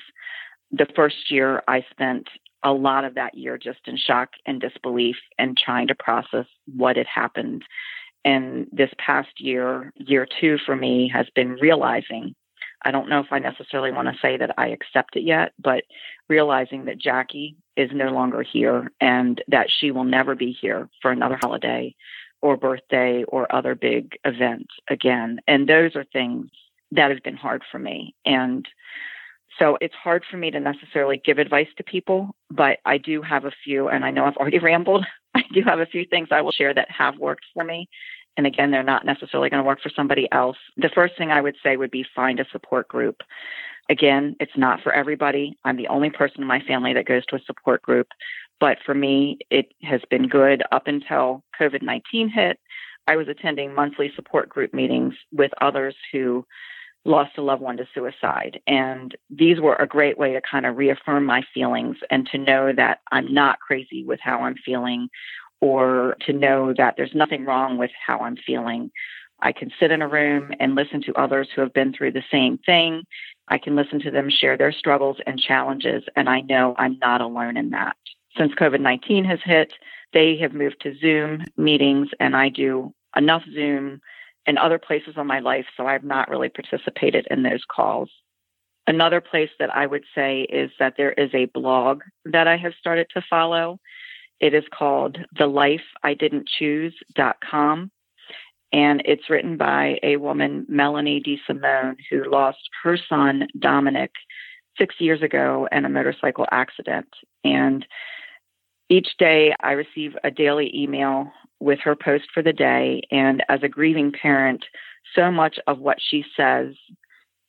the 0.72 0.88
first 0.96 1.32
year 1.32 1.64
I 1.68 1.86
spent 1.92 2.28
a 2.64 2.74
lot 2.74 3.06
of 3.06 3.16
that 3.16 3.36
year 3.36 3.58
just 3.58 3.80
in 3.86 3.98
shock 3.98 4.30
and 4.46 4.60
disbelief 4.60 5.16
and 5.38 5.58
trying 5.58 5.88
to 5.88 5.96
process 5.96 6.46
what 6.76 6.98
had 6.98 7.08
happened. 7.08 7.64
And 8.26 8.68
this 8.72 8.92
past 8.98 9.40
year, 9.40 9.94
year 9.96 10.28
two 10.40 10.58
for 10.66 10.76
me, 10.76 11.10
has 11.14 11.28
been 11.34 11.54
realizing 11.54 12.36
I 12.84 12.92
don't 12.92 13.10
know 13.10 13.20
if 13.20 13.28
I 13.32 13.40
necessarily 13.40 13.92
want 13.92 14.08
to 14.08 14.20
say 14.22 14.38
that 14.38 14.58
I 14.58 14.68
accept 14.68 15.16
it 15.16 15.24
yet, 15.24 15.52
but 15.60 15.84
realizing 16.30 16.86
that 16.86 16.98
Jackie 16.98 17.58
is 17.76 17.90
no 17.94 18.10
longer 18.10 18.42
here 18.42 18.92
and 19.02 19.44
that 19.50 19.68
she 19.70 19.92
will 19.92 20.06
never 20.06 20.36
be 20.36 20.52
here 20.52 20.90
for 21.02 21.12
another 21.12 21.38
holiday 21.42 21.94
or 22.42 22.56
birthday 22.56 23.24
or 23.26 23.54
other 23.54 23.76
big 23.76 24.18
event 24.24 24.68
again. 24.90 25.40
And 25.48 25.68
those 25.68 25.96
are 25.96 26.06
things 26.06 26.50
that 26.92 27.12
have 27.12 27.22
been 27.22 27.36
hard 27.36 27.64
for 27.70 27.80
me. 27.80 28.16
And 28.26 28.66
so 29.58 29.78
it's 29.82 29.96
hard 29.96 30.24
for 30.30 30.38
me 30.38 30.52
to 30.52 30.60
necessarily 30.60 31.22
give 31.24 31.40
advice 31.40 31.68
to 31.78 31.84
people, 31.84 32.36
but 32.52 32.80
I 32.86 32.98
do 32.98 33.22
have 33.22 33.46
a 33.46 33.52
few, 33.64 33.88
and 33.88 34.06
I 34.06 34.12
know 34.12 34.26
I've 34.26 34.38
already 34.38 34.60
rambled. 34.64 35.06
I 35.36 35.44
do 35.54 35.62
have 35.66 35.80
a 35.80 35.86
few 35.86 36.06
things 36.06 36.30
I 36.32 36.42
will 36.42 36.52
share 36.52 36.74
that 36.74 36.90
have 36.92 37.18
worked 37.18 37.46
for 37.54 37.64
me. 37.64 37.90
And 38.38 38.46
again, 38.46 38.72
they're 38.72 38.84
not 38.84 39.06
necessarily 39.06 39.50
going 39.50 39.62
to 39.62 39.68
work 39.68 39.82
for 39.82 39.92
somebody 39.96 40.28
else. 40.32 40.58
The 40.78 40.90
first 40.94 41.18
thing 41.18 41.32
I 41.32 41.42
would 41.42 41.56
say 41.64 41.78
would 41.78 41.92
be 41.92 42.06
find 42.16 42.40
a 42.40 42.46
support 42.52 42.88
group. 42.88 43.18
Again, 43.90 44.36
it's 44.40 44.56
not 44.56 44.82
for 44.82 44.94
everybody. 44.94 45.58
I'm 45.66 45.78
the 45.78 45.88
only 45.88 46.10
person 46.12 46.42
in 46.42 46.48
my 46.48 46.62
family 46.62 46.94
that 46.94 47.08
goes 47.08 47.26
to 47.28 47.36
a 47.36 47.42
support 47.46 47.82
group. 47.82 48.08
But 48.60 48.78
for 48.86 48.94
me, 48.94 49.40
it 49.50 49.74
has 49.84 50.02
been 50.10 50.28
good 50.28 50.64
up 50.72 50.88
until 50.88 51.44
COVID 51.60 51.82
19 51.82 52.30
hit. 52.30 52.60
I 53.08 53.16
was 53.16 53.28
attending 53.28 53.74
monthly 53.74 54.12
support 54.16 54.50
group 54.50 54.74
meetings 54.74 55.16
with 55.32 55.52
others 55.60 55.96
who 56.12 56.46
lost 57.06 57.38
a 57.38 57.42
loved 57.42 57.62
one 57.62 57.78
to 57.78 57.88
suicide. 57.94 58.60
And 58.68 59.16
these 59.30 59.60
were 59.60 59.76
a 59.76 59.88
great 59.88 60.18
way 60.18 60.34
to 60.34 60.42
kind 60.42 60.66
of 60.66 60.78
reaffirm 60.78 61.26
my 61.26 61.44
feelings 61.54 61.98
and 62.10 62.28
to 62.32 62.38
know 62.38 62.74
that 62.76 63.00
I'm 63.12 63.34
not 63.34 63.60
crazy 63.60 64.04
with 64.04 64.20
how 64.22 64.42
I'm 64.42 64.56
feeling 64.66 65.10
or 65.62 66.16
to 66.26 66.34
know 66.34 66.74
that 66.78 66.96
there's 66.98 67.16
nothing 67.16 67.46
wrong 67.46 67.78
with 67.78 67.92
how 68.06 68.20
I'm 68.20 68.38
feeling. 68.38 68.92
I 69.42 69.52
can 69.52 69.72
sit 69.80 69.92
in 69.92 70.02
a 70.02 70.08
room 70.08 70.52
and 70.60 70.76
listen 70.76 71.02
to 71.04 71.14
others 71.16 71.48
who 71.54 71.62
have 71.62 71.74
been 71.74 71.94
through 71.94 72.12
the 72.12 72.24
same 72.32 72.58
thing. 72.60 73.04
I 73.48 73.58
can 73.58 73.76
listen 73.76 74.00
to 74.02 74.12
them 74.12 74.30
share 74.30 74.58
their 74.58 74.72
struggles 74.72 75.18
and 75.26 75.40
challenges, 75.40 76.04
and 76.16 76.30
I 76.30 76.42
know 76.42 76.76
I'm 76.78 76.98
not 77.00 77.22
alone 77.22 77.58
in 77.58 77.70
that. 77.72 77.96
Since 78.38 78.54
COVID 78.54 78.82
19 78.82 79.26
has 79.26 79.40
hit, 79.44 79.74
they 80.14 80.38
have 80.38 80.54
moved 80.54 80.82
to 80.82 80.98
Zoom 80.98 81.46
meetings, 81.58 82.10
and 82.20 82.36
I 82.36 82.50
do 82.50 82.94
enough 83.16 83.44
Zoom 83.54 84.02
in 84.50 84.58
other 84.58 84.80
places 84.80 85.14
in 85.16 85.28
my 85.28 85.40
life, 85.40 85.68
so 85.78 85.86
I've 85.86 86.04
not 86.04 86.28
really 86.28 86.50
participated 86.50 87.28
in 87.30 87.44
those 87.44 87.64
calls. 87.74 88.10
Another 88.88 89.22
place 89.22 89.52
that 89.60 89.74
I 89.76 89.86
would 89.86 90.06
say 90.16 90.42
is 90.42 90.72
that 90.80 90.96
there 90.98 91.12
is 91.12 91.30
a 91.36 91.46
blog 91.46 92.02
that 92.26 92.48
I 92.48 92.58
have 92.58 92.74
started 92.80 93.06
to 93.14 93.22
follow. 93.30 93.80
It 94.40 94.56
is 94.56 94.64
called 94.74 95.20
thelifeididn'tchoose.com. 95.38 97.92
And 98.72 99.02
it's 99.06 99.30
written 99.30 99.58
by 99.58 100.00
a 100.02 100.18
woman, 100.18 100.66
Melanie 100.68 101.22
DeSimone, 101.22 101.98
who 102.10 102.30
lost 102.30 102.70
her 102.84 102.98
son, 102.98 103.48
Dominic, 103.60 104.12
six 104.80 104.96
years 104.98 105.22
ago 105.22 105.68
in 105.72 105.86
a 105.86 105.90
motorcycle 105.90 106.48
accident. 106.52 107.08
And 107.44 107.86
each 108.89 109.10
day 109.17 109.54
I 109.62 109.73
receive 109.73 110.15
a 110.23 110.32
daily 110.32 110.71
email 110.75 111.32
with 111.60 111.80
her 111.80 111.95
post 111.95 112.25
for 112.34 112.41
the 112.41 112.54
day. 112.54 113.02
And 113.12 113.43
as 113.49 113.62
a 113.63 113.69
grieving 113.69 114.12
parent, 114.12 114.65
so 115.15 115.32
much 115.32 115.60
of 115.67 115.80
what 115.80 115.97
she 115.99 116.25
says 116.36 116.73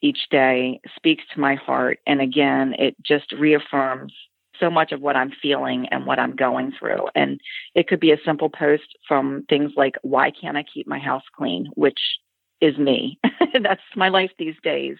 each 0.02 0.28
day 0.30 0.80
speaks 0.96 1.24
to 1.34 1.40
my 1.40 1.54
heart. 1.54 1.98
And 2.06 2.20
again, 2.20 2.74
it 2.78 2.96
just 3.02 3.32
reaffirms 3.32 4.12
so 4.58 4.70
much 4.70 4.92
of 4.92 5.00
what 5.00 5.16
I'm 5.16 5.32
feeling 5.42 5.86
and 5.90 6.06
what 6.06 6.18
I'm 6.18 6.36
going 6.36 6.72
through. 6.78 7.08
And 7.14 7.40
it 7.74 7.88
could 7.88 8.00
be 8.00 8.12
a 8.12 8.20
simple 8.24 8.50
post 8.50 8.96
from 9.08 9.44
things 9.48 9.72
like, 9.76 9.96
Why 10.02 10.30
can't 10.30 10.56
I 10.56 10.62
keep 10.62 10.86
my 10.86 10.98
house 10.98 11.24
clean? 11.34 11.70
which 11.74 11.98
is 12.60 12.76
me. 12.78 13.18
That's 13.62 13.80
my 13.96 14.08
life 14.08 14.30
these 14.38 14.54
days. 14.62 14.96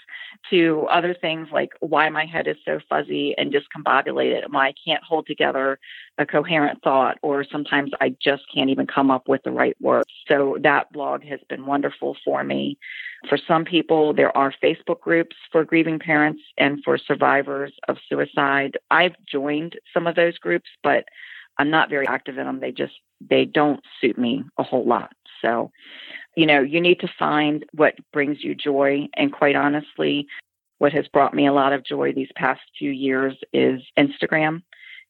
To 0.51 0.87
other 0.91 1.15
things 1.15 1.49
like 1.53 1.71
why 1.81 2.09
my 2.09 2.25
head 2.25 2.47
is 2.47 2.57
so 2.65 2.81
fuzzy 2.89 3.35
and 3.37 3.53
discombobulated, 3.53 4.51
why 4.51 4.69
I 4.69 4.75
can't 4.85 5.03
hold 5.03 5.27
together 5.27 5.79
a 6.19 6.27
coherent 6.27 6.83
thought, 6.83 7.19
or 7.23 7.45
sometimes 7.45 7.91
I 8.01 8.15
just 8.23 8.43
can't 8.55 8.71
even 8.71 8.87
come 8.87 9.11
up 9.11 9.29
with 9.29 9.43
the 9.43 9.51
right 9.51 9.77
words. 9.81 10.09
So 10.27 10.57
that 10.63 10.93
blog 10.93 11.23
has 11.25 11.41
been 11.49 11.67
wonderful 11.67 12.17
for 12.25 12.43
me. 12.43 12.79
For 13.29 13.39
some 13.47 13.65
people, 13.65 14.15
there 14.15 14.37
are 14.37 14.55
Facebook 14.63 15.01
groups 15.01 15.37
for 15.53 15.65
grieving 15.65 15.99
parents 15.99 16.43
and 16.57 16.83
for 16.85 16.97
survivors 16.99 17.73
of 17.89 17.99
suicide. 18.09 18.79
I've 18.91 19.15
joined 19.31 19.79
some 19.93 20.07
of 20.07 20.17
those 20.17 20.39
groups, 20.39 20.71
but 20.83 21.05
I'm 21.59 21.71
not 21.71 21.91
very 21.91 22.07
active 22.09 22.39
in 22.39 22.47
them. 22.47 22.61
They 22.61 22.73
just 22.73 22.95
they 23.29 23.45
don't 23.45 23.81
suit 24.01 24.17
me 24.17 24.45
a 24.57 24.63
whole 24.63 24.87
lot. 24.87 25.13
So 25.43 25.71
you 26.37 26.47
know, 26.47 26.61
you 26.61 26.81
need 26.81 27.01
to 27.01 27.09
find 27.19 27.65
what 27.73 27.95
brings 28.13 28.43
you 28.43 28.55
joy. 28.55 29.09
And 29.15 29.33
quite 29.33 29.57
honestly, 29.57 30.27
what 30.79 30.93
has 30.93 31.07
brought 31.09 31.35
me 31.35 31.47
a 31.47 31.53
lot 31.53 31.73
of 31.73 31.85
joy 31.85 32.13
these 32.13 32.31
past 32.37 32.61
few 32.79 32.91
years 32.91 33.37
is 33.53 33.83
Instagram. 33.99 34.63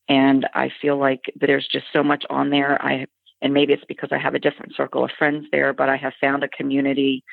And 0.08 0.48
I 0.54 0.70
feel 0.82 0.98
like 0.98 1.32
there's 1.36 1.68
just 1.68 1.86
so 1.92 2.02
much 2.02 2.24
on 2.30 2.50
there. 2.50 2.82
I 2.82 3.06
and 3.42 3.54
maybe 3.54 3.72
it's 3.72 3.84
because 3.86 4.10
I 4.12 4.18
have 4.18 4.34
a 4.34 4.38
different 4.38 4.74
circle 4.74 5.04
of 5.04 5.10
friends 5.18 5.46
there, 5.50 5.72
but 5.72 5.88
I 5.88 5.96
have 5.96 6.12
found 6.20 6.44
a 6.44 6.48
community 6.48 7.24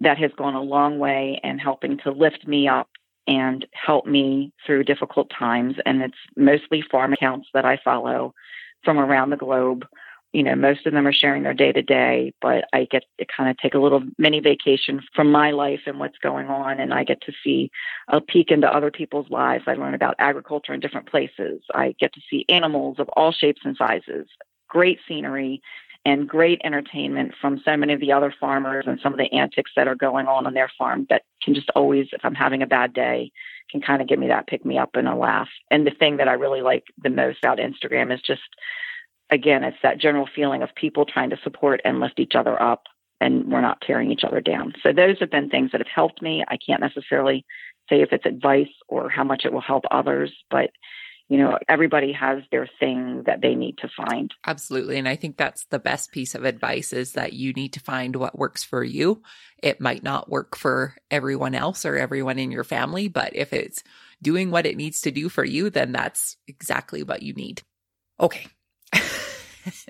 that 0.00 0.18
has 0.18 0.30
gone 0.36 0.54
a 0.54 0.60
long 0.60 0.98
way 0.98 1.40
in 1.42 1.58
helping 1.58 1.98
to 1.98 2.10
lift 2.10 2.46
me 2.46 2.68
up 2.68 2.88
and 3.26 3.66
help 3.72 4.06
me 4.06 4.52
through 4.66 4.84
difficult 4.84 5.30
times. 5.36 5.76
And 5.86 6.02
it's 6.02 6.18
mostly 6.36 6.82
farm 6.90 7.12
accounts 7.12 7.48
that 7.54 7.64
I 7.64 7.78
follow 7.82 8.34
from 8.84 8.98
around 8.98 9.30
the 9.30 9.36
globe 9.36 9.86
you 10.32 10.42
know, 10.42 10.54
most 10.54 10.86
of 10.86 10.92
them 10.92 11.06
are 11.06 11.12
sharing 11.12 11.42
their 11.42 11.54
day 11.54 11.72
to 11.72 11.82
day, 11.82 12.34
but 12.40 12.64
I 12.72 12.86
get 12.90 13.04
to 13.18 13.26
kind 13.34 13.50
of 13.50 13.56
take 13.56 13.74
a 13.74 13.78
little 13.78 14.02
mini 14.18 14.40
vacation 14.40 15.00
from 15.14 15.32
my 15.32 15.52
life 15.52 15.80
and 15.86 15.98
what's 15.98 16.18
going 16.18 16.48
on. 16.48 16.80
And 16.80 16.92
I 16.92 17.04
get 17.04 17.22
to 17.22 17.32
see 17.42 17.70
a 18.08 18.20
peek 18.20 18.50
into 18.50 18.68
other 18.68 18.90
people's 18.90 19.30
lives. 19.30 19.64
I 19.66 19.74
learn 19.74 19.94
about 19.94 20.16
agriculture 20.18 20.74
in 20.74 20.80
different 20.80 21.08
places. 21.08 21.62
I 21.74 21.94
get 21.98 22.12
to 22.12 22.20
see 22.28 22.44
animals 22.48 22.96
of 22.98 23.08
all 23.10 23.32
shapes 23.32 23.62
and 23.64 23.76
sizes, 23.76 24.28
great 24.68 24.98
scenery, 25.08 25.62
and 26.04 26.28
great 26.28 26.60
entertainment 26.62 27.34
from 27.40 27.60
so 27.64 27.76
many 27.76 27.92
of 27.92 28.00
the 28.00 28.12
other 28.12 28.32
farmers 28.38 28.84
and 28.86 29.00
some 29.02 29.12
of 29.12 29.18
the 29.18 29.32
antics 29.32 29.70
that 29.76 29.88
are 29.88 29.94
going 29.94 30.26
on 30.26 30.46
on 30.46 30.54
their 30.54 30.70
farm 30.78 31.06
that 31.10 31.22
can 31.42 31.54
just 31.54 31.70
always, 31.74 32.06
if 32.12 32.24
I'm 32.24 32.34
having 32.34 32.62
a 32.62 32.66
bad 32.66 32.92
day, 32.92 33.32
can 33.70 33.80
kind 33.80 34.00
of 34.00 34.08
give 34.08 34.18
me 34.18 34.28
that 34.28 34.46
pick 34.46 34.64
me 34.64 34.78
up 34.78 34.90
and 34.94 35.08
a 35.08 35.14
laugh. 35.14 35.48
And 35.70 35.86
the 35.86 35.90
thing 35.90 36.18
that 36.18 36.28
I 36.28 36.32
really 36.34 36.62
like 36.62 36.84
the 37.02 37.10
most 37.10 37.38
about 37.42 37.58
Instagram 37.58 38.14
is 38.14 38.20
just 38.22 38.42
again, 39.30 39.64
it's 39.64 39.76
that 39.82 39.98
general 39.98 40.28
feeling 40.34 40.62
of 40.62 40.70
people 40.74 41.04
trying 41.04 41.30
to 41.30 41.38
support 41.42 41.80
and 41.84 42.00
lift 42.00 42.18
each 42.18 42.34
other 42.34 42.60
up, 42.60 42.84
and 43.20 43.50
we're 43.50 43.60
not 43.60 43.82
tearing 43.86 44.10
each 44.10 44.24
other 44.24 44.40
down. 44.40 44.74
So 44.82 44.92
those 44.92 45.18
have 45.20 45.30
been 45.30 45.50
things 45.50 45.72
that 45.72 45.80
have 45.80 45.92
helped 45.92 46.22
me. 46.22 46.44
I 46.48 46.56
can't 46.56 46.80
necessarily 46.80 47.44
say 47.88 48.02
if 48.02 48.12
it's 48.12 48.26
advice 48.26 48.72
or 48.88 49.08
how 49.08 49.24
much 49.24 49.44
it 49.44 49.52
will 49.52 49.60
help 49.60 49.84
others, 49.90 50.32
but 50.50 50.70
you 51.28 51.36
know, 51.36 51.58
everybody 51.68 52.12
has 52.12 52.42
their 52.50 52.66
thing 52.80 53.24
that 53.26 53.42
they 53.42 53.54
need 53.54 53.76
to 53.78 53.88
find. 53.94 54.32
Absolutely. 54.46 54.96
And 54.96 55.06
I 55.06 55.14
think 55.14 55.36
that's 55.36 55.66
the 55.66 55.78
best 55.78 56.10
piece 56.10 56.34
of 56.34 56.44
advice 56.44 56.92
is 56.94 57.12
that 57.12 57.34
you 57.34 57.52
need 57.52 57.74
to 57.74 57.80
find 57.80 58.16
what 58.16 58.38
works 58.38 58.64
for 58.64 58.82
you. 58.82 59.22
It 59.62 59.78
might 59.78 60.02
not 60.02 60.30
work 60.30 60.56
for 60.56 60.94
everyone 61.10 61.54
else 61.54 61.84
or 61.84 61.96
everyone 61.96 62.38
in 62.38 62.50
your 62.50 62.64
family, 62.64 63.08
but 63.08 63.36
if 63.36 63.52
it's 63.52 63.82
doing 64.22 64.50
what 64.50 64.64
it 64.64 64.78
needs 64.78 65.02
to 65.02 65.10
do 65.10 65.28
for 65.28 65.44
you, 65.44 65.68
then 65.68 65.92
that's 65.92 66.38
exactly 66.46 67.02
what 67.02 67.22
you 67.22 67.34
need. 67.34 67.62
Okay. 68.18 68.46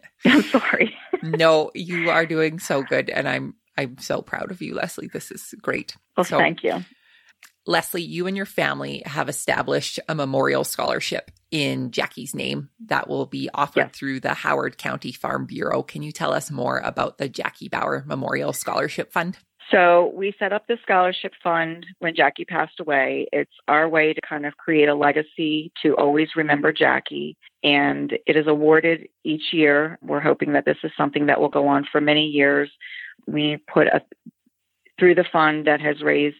I'm 0.25 0.43
sorry. 0.43 0.95
no, 1.23 1.71
you 1.75 2.11
are 2.11 2.27
doing 2.27 2.59
so 2.59 2.83
good. 2.83 3.11
And 3.11 3.29
I'm 3.29 3.55
I'm 3.77 3.99
so 3.99 4.23
proud 4.23 4.51
of 4.51 4.61
you, 4.61 4.75
Leslie. 4.75 5.09
This 5.12 5.31
is 5.31 5.55
great. 5.62 5.97
Well, 6.17 6.25
so, 6.25 6.38
thank 6.38 6.64
you. 6.64 6.85
Leslie, 7.67 8.03
you 8.03 8.27
and 8.27 8.37
your 8.37 8.47
family 8.47 9.03
have 9.05 9.29
established 9.29 10.01
a 10.09 10.14
memorial 10.14 10.64
scholarship 10.64 11.31
in 11.51 11.91
Jackie's 11.91 12.35
name 12.35 12.71
that 12.87 13.09
will 13.09 13.27
be 13.27 13.51
offered 13.55 13.88
yes. 13.88 13.91
through 13.95 14.21
the 14.21 14.35
Howard 14.35 14.79
County 14.79 15.12
Farm 15.12 15.47
Bureau. 15.47 15.83
Can 15.83 16.03
you 16.03 16.11
tell 16.11 16.33
us 16.33 16.51
more 16.51 16.79
about 16.79 17.19
the 17.19 17.29
Jackie 17.29 17.69
Bauer 17.69 18.05
Memorial 18.07 18.53
Scholarship 18.53 19.12
Fund? 19.12 19.37
So 19.71 20.12
we 20.14 20.35
set 20.38 20.53
up 20.53 20.67
the 20.67 20.79
scholarship 20.83 21.33
fund 21.43 21.85
when 21.99 22.17
Jackie 22.17 22.47
passed 22.47 22.81
away. 22.81 23.27
It's 23.33 23.53
our 23.69 23.87
way 23.87 24.14
to 24.14 24.21
kind 24.27 24.47
of 24.47 24.57
create 24.57 24.88
a 24.88 24.95
legacy 24.95 25.71
to 25.83 25.95
always 25.97 26.29
remember 26.37 26.73
Jackie. 26.73 27.37
And 27.64 28.12
it 28.27 28.37
is 28.37 28.47
awarded 28.47 29.09
each 29.25 29.53
year. 29.53 29.99
We're 30.01 30.21
hoping 30.21 30.53
that 30.53 30.64
this 30.64 30.79
is 30.85 30.92
something 30.97 31.27
that 31.27 31.40
will 31.40 31.49
go 31.49 31.66
on 31.66 31.87
for 31.90 32.01
many 32.01 32.27
years. 32.27 32.71
We 33.27 33.59
put 33.73 33.88
a 33.88 34.03
through 34.99 35.14
the 35.14 35.25
fund 35.33 35.66
that 35.66 35.81
has 35.81 36.03
raised 36.03 36.37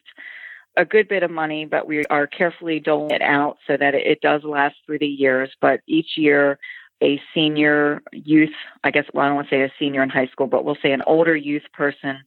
a 0.77 0.85
good 0.85 1.09
bit 1.09 1.23
of 1.23 1.31
money, 1.31 1.65
but 1.65 1.87
we 1.87 2.05
are 2.07 2.27
carefully 2.27 2.81
doling 2.81 3.11
it 3.11 3.23
out 3.23 3.59
so 3.67 3.77
that 3.77 3.95
it 3.95 4.21
does 4.21 4.43
last 4.45 4.77
through 4.87 4.99
the 5.01 5.07
years. 5.07 5.51
But 5.61 5.81
each 5.87 6.17
year, 6.17 6.59
a 7.03 7.21
senior 7.35 8.03
youth, 8.13 8.55
I 8.85 8.91
guess, 8.91 9.05
well, 9.13 9.25
I 9.25 9.29
don't 9.29 9.37
want 9.37 9.49
to 9.49 9.55
say 9.55 9.63
a 9.63 9.73
senior 9.79 10.03
in 10.03 10.09
high 10.09 10.27
school, 10.29 10.47
but 10.47 10.65
we'll 10.65 10.79
say 10.83 10.93
an 10.93 11.03
older 11.07 11.37
youth 11.37 11.65
person 11.73 12.19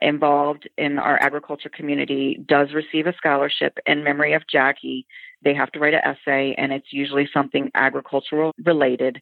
involved 0.00 0.68
in 0.76 0.98
our 0.98 1.20
agriculture 1.20 1.70
community 1.70 2.42
does 2.46 2.68
receive 2.74 3.06
a 3.06 3.14
scholarship 3.16 3.78
in 3.86 4.04
memory 4.04 4.34
of 4.34 4.42
Jackie. 4.50 5.06
They 5.42 5.54
have 5.54 5.72
to 5.72 5.78
write 5.78 5.94
an 5.94 6.00
essay, 6.04 6.54
and 6.56 6.72
it's 6.72 6.92
usually 6.92 7.28
something 7.32 7.70
agricultural 7.74 8.52
related, 8.64 9.20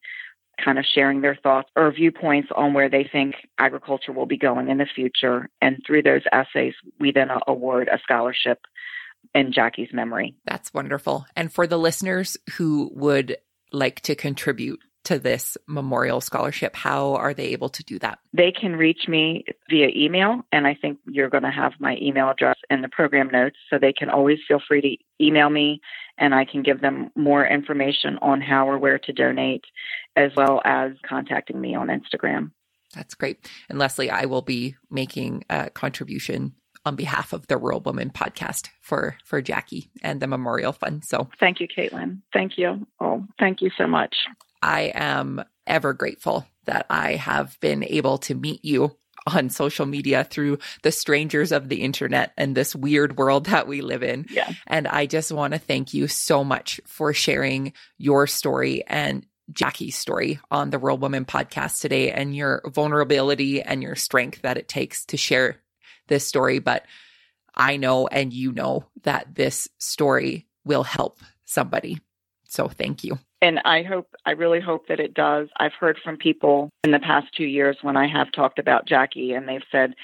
kind 0.62 0.78
of 0.78 0.84
sharing 0.84 1.20
their 1.20 1.36
thoughts 1.36 1.68
or 1.76 1.90
viewpoints 1.92 2.48
on 2.54 2.74
where 2.74 2.88
they 2.88 3.08
think 3.10 3.34
agriculture 3.58 4.12
will 4.12 4.26
be 4.26 4.36
going 4.36 4.68
in 4.68 4.78
the 4.78 4.86
future. 4.86 5.48
And 5.60 5.82
through 5.86 6.02
those 6.02 6.22
essays, 6.32 6.74
we 6.98 7.12
then 7.12 7.28
award 7.46 7.88
a 7.88 7.98
scholarship 8.02 8.60
in 9.34 9.52
Jackie's 9.52 9.92
memory. 9.92 10.34
That's 10.44 10.74
wonderful. 10.74 11.26
And 11.36 11.52
for 11.52 11.66
the 11.66 11.78
listeners 11.78 12.36
who 12.56 12.90
would 12.94 13.36
like 13.72 14.00
to 14.02 14.14
contribute 14.14 14.80
to 15.04 15.18
this 15.18 15.56
memorial 15.66 16.20
scholarship, 16.20 16.76
how 16.76 17.14
are 17.14 17.34
they 17.34 17.46
able 17.46 17.68
to 17.70 17.82
do 17.84 17.98
that? 17.98 18.18
They 18.32 18.52
can 18.52 18.76
reach 18.76 19.08
me 19.08 19.44
via 19.68 19.88
email, 19.94 20.42
and 20.52 20.66
I 20.66 20.74
think 20.74 20.98
you're 21.06 21.30
going 21.30 21.42
to 21.42 21.50
have 21.50 21.72
my 21.78 21.96
email 22.00 22.30
address 22.30 22.56
in 22.70 22.82
the 22.82 22.88
program 22.88 23.28
notes, 23.28 23.56
so 23.68 23.78
they 23.78 23.92
can 23.92 24.10
always 24.10 24.38
feel 24.46 24.60
free 24.66 24.80
to 24.80 25.24
email 25.24 25.50
me, 25.50 25.80
and 26.18 26.34
I 26.34 26.44
can 26.44 26.62
give 26.62 26.80
them 26.80 27.10
more 27.16 27.46
information 27.46 28.18
on 28.22 28.40
how 28.40 28.68
or 28.68 28.78
where 28.78 28.98
to 28.98 29.12
donate, 29.12 29.64
as 30.16 30.30
well 30.36 30.60
as 30.64 30.92
contacting 31.08 31.60
me 31.60 31.74
on 31.74 31.88
Instagram. 31.88 32.52
That's 32.94 33.14
great. 33.14 33.50
And 33.68 33.78
Leslie, 33.78 34.10
I 34.10 34.26
will 34.26 34.42
be 34.42 34.76
making 34.90 35.44
a 35.48 35.70
contribution 35.70 36.54
on 36.84 36.96
behalf 36.96 37.32
of 37.32 37.46
the 37.46 37.56
Rural 37.56 37.80
Woman 37.80 38.10
podcast 38.10 38.68
for 38.80 39.16
for 39.24 39.40
Jackie 39.40 39.90
and 40.02 40.20
the 40.20 40.26
Memorial 40.26 40.72
Fund. 40.72 41.04
So 41.04 41.28
thank 41.38 41.60
you, 41.60 41.68
Caitlin. 41.68 42.20
Thank 42.32 42.58
you. 42.58 42.86
Oh, 43.00 43.24
thank 43.38 43.62
you 43.62 43.70
so 43.78 43.86
much. 43.86 44.14
I 44.62 44.92
am 44.94 45.44
ever 45.66 45.92
grateful 45.92 46.46
that 46.64 46.86
I 46.88 47.16
have 47.16 47.58
been 47.60 47.84
able 47.84 48.18
to 48.18 48.34
meet 48.34 48.64
you 48.64 48.96
on 49.26 49.50
social 49.50 49.86
media 49.86 50.24
through 50.24 50.58
the 50.82 50.92
strangers 50.92 51.52
of 51.52 51.68
the 51.68 51.82
internet 51.82 52.32
and 52.36 52.56
this 52.56 52.74
weird 52.74 53.16
world 53.16 53.46
that 53.46 53.68
we 53.68 53.80
live 53.80 54.02
in. 54.02 54.26
Yeah. 54.30 54.52
And 54.66 54.88
I 54.88 55.06
just 55.06 55.30
want 55.32 55.52
to 55.52 55.58
thank 55.58 55.94
you 55.94 56.08
so 56.08 56.42
much 56.42 56.80
for 56.86 57.12
sharing 57.12 57.72
your 57.98 58.26
story 58.26 58.84
and 58.86 59.26
Jackie's 59.52 59.96
story 59.96 60.40
on 60.50 60.70
the 60.70 60.78
Rural 60.78 60.98
Woman 60.98 61.24
podcast 61.24 61.80
today 61.80 62.10
and 62.10 62.34
your 62.34 62.62
vulnerability 62.66 63.60
and 63.60 63.82
your 63.82 63.96
strength 63.96 64.42
that 64.42 64.56
it 64.56 64.68
takes 64.68 65.04
to 65.06 65.16
share 65.16 65.56
this 66.08 66.26
story. 66.26 66.58
But 66.58 66.84
I 67.54 67.76
know 67.76 68.06
and 68.06 68.32
you 68.32 68.52
know 68.52 68.86
that 69.02 69.34
this 69.34 69.68
story 69.78 70.46
will 70.64 70.84
help 70.84 71.20
somebody. 71.44 72.00
So 72.52 72.68
thank 72.68 73.02
you. 73.02 73.18
And 73.40 73.60
I 73.64 73.82
hope, 73.82 74.08
I 74.26 74.32
really 74.32 74.60
hope 74.60 74.86
that 74.88 75.00
it 75.00 75.14
does. 75.14 75.48
I've 75.58 75.72
heard 75.72 75.98
from 76.04 76.18
people 76.18 76.68
in 76.84 76.90
the 76.90 76.98
past 76.98 77.28
two 77.34 77.46
years 77.46 77.78
when 77.80 77.96
I 77.96 78.06
have 78.06 78.30
talked 78.30 78.58
about 78.58 78.86
Jackie, 78.86 79.32
and 79.32 79.48
they've 79.48 79.64
said, 79.72 79.94